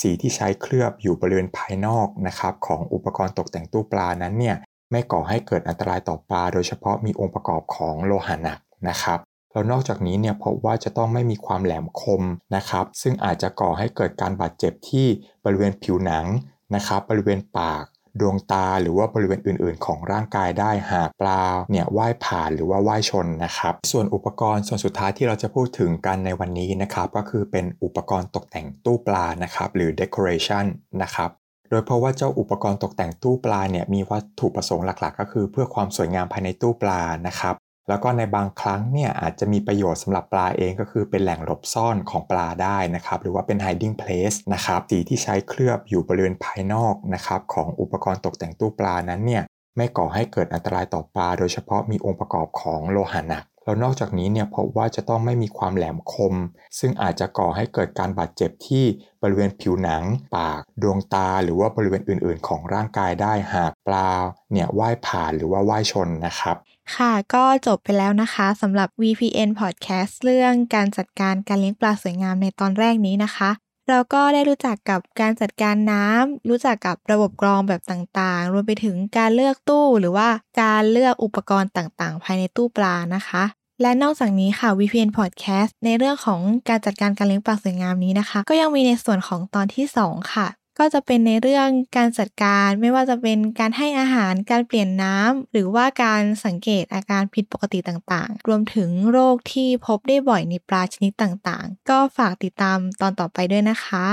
[0.00, 4.56] สีที่ใช้เคลือบอยู่บริเวณภายนอกนะครับของอุปกรณ์ตกแต่งตู้ปลานั้นเนี่ย
[4.90, 9.18] ไม่ก่อให้เกิดอันตรายต่อปลา โดยเฉพาะมีองค์ประกอบของโลหะหนักนะครับ
[9.52, 12.22] แล้วนอกจากนี้เนี่ยพบว่าจะต้องไม่มีความแหลมคม
[12.56, 15.06] นะครับ ซึ่งอาจจะก่อให้เกิดการบาดเจ็บที่
[15.44, 16.26] บริเวณผิวหนัง
[16.74, 17.84] นะครับ บริเวณปาก
[18.20, 30.64] ดวงตาหรือว่าบริเวณอื่น ๆ ของร่างกายได้หากปลาเนี่ยว่ายผ่านหรือว่าว่ายชนนะครับ ส่วนอุปกรณ์ส่วนสุดท้ายที่เราจะพูดถึงกันในวันนี้นะครับ ก็คือเป็นอุปกรณ์ตกแต่งตู้ปลานะครับ หรือ decoration
[31.02, 31.30] นะครับ
[31.70, 37.54] โดยเพราะว่าเจ้าอุปกรณ์ตกแต่งตู้ปลาเนี่ยมีวัตถุประสงค์หลักๆ ก็คือเพื่อความสวยงามภายในตู้ปลานะครับ
[37.88, 49.42] แล้วก็ในบางครั้งเนี่ยอาจจะมีประโยชน์สำหรับปลาเองก็คือเป็นแหล่งหลบซ่อนของปลาได้นะครับ หรือว่าเป็น hiding place นะครับสีที่ใช้เคลือบอยู่บริเวณภายนอกนะครับของอุปกรณ์ตกแต่งตู้ปลานั้นเนี่ย
[49.76, 56.34] ไม่ก่อให้เกิดอันตรายต่อปลา โดยเฉพาะมีองค์ประกอบของโลหะหนักแล้วนอกจากนี้เนี่ยพบว่าจะต้องไม่มีความแหลมคม
[56.78, 58.84] ซึ่งอาจจะก่อให้เกิดการบาดเจ็บที่
[59.22, 60.02] บริเวณผิวหนัง
[60.36, 64.10] ปาก ดวงตา หรือว่าบริเวณอื่นๆ ของร่างกายได้หากปลา
[64.52, 66.56] เนี่ยว่ายผ่านหรือว่าว่ายชนนะครับ
[66.96, 73.50] ค่ะก็จบไปแล้วนะคะสำหรับ VPN Podcast เรื่องการจัดการการเลี้ยงปลาสวยงามในตอนแรกนี้นะคะ
[73.88, 80.28] เราก็ได้รู้จักกับการจัดการน้ำรู้จักกับระบบกรองแบบต่างๆ รวมไปถึงการเลือกตู้หรือว่า
[80.60, 83.44] การเลือกอุปกรณ์ต่างๆ ภายในตู้ปลานะคะ
[83.82, 90.46] และนอกจากนี้ค่ะ VPN Podcast ในเรื่องของการจัดการการเลี้ยงปลาสวยงามนี้นะคะ ก็ยังมีในส่วนของตอนที่ 2 ค่ะ
[90.78, 104.06] ก็จะเป็นในเรื่องการจัดการไม่ว่าจะเป็นการให้อาหารการเปลี่ยนน้ำ หรือว่าการสังเกตอาการผิดปกติต่างๆ รวมถึงโรคที่พบได้บ่อยในปลาชนิดต่างๆ ก็ฝากติดตามตอนต่อไปด้วยนะคะ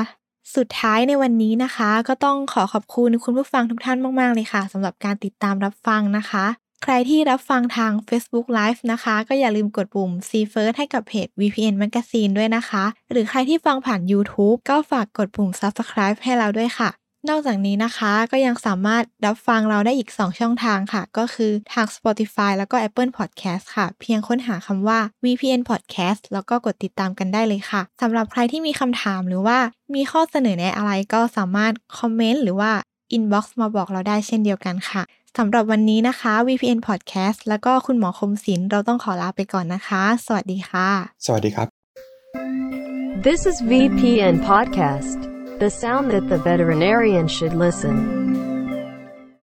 [0.56, 6.46] สุดท้ายในวันนี้นะคะ ก็ต้องขอขอบคุณคุณผู้ฟังทุกท่านมาก ๆ เลยค่ะสำหรับการติดตามรับฟังนะคะ
[6.84, 16.18] ใครที่รับฟังทาง Facebook Live นะคะ ก็อย่าลืมกดปุ่ม See First ให้กับเพจ VPN Magazine ด้วยนะคะ หรือใครที่ฟังผ่าน YouTube ก็ฝากกดปุ่ม Subscribe
[16.24, 16.90] ให้เราด้วยค่ะ
[17.30, 29.58] นอกจากนี้นะคะก็ยังสามารถรับฟังเราได้อีก 2 ช่องทางค่ะ ก็คือทาง Spotify แล้วก็ Apple Podcast ค่ะ เพียงค้นหาคำว่า VPN Podcast แล้วก็กดติดตามกันได้เลยค่ะสำหรับใครที่มีคำถามหรือว่า
[29.96, 32.72] มีข้อเสนอแนะอะไรก็สามารถคอมเมนต์หรือว่า
[33.18, 35.04] inbox มาบอกเราได้เช่นเดียวกันค่ะ
[35.38, 40.90] สำหรับวันนี้นะคะ VPN Podcast แล้วก็คุณหมอคมศิลป์เราต้องขอลาไปก่อนนะคะ สวัสดีค่ะ
[41.26, 41.68] สวัสดีครับ
[43.28, 45.20] This is VPN Podcast
[45.64, 47.96] the sound that the veterinarian should listen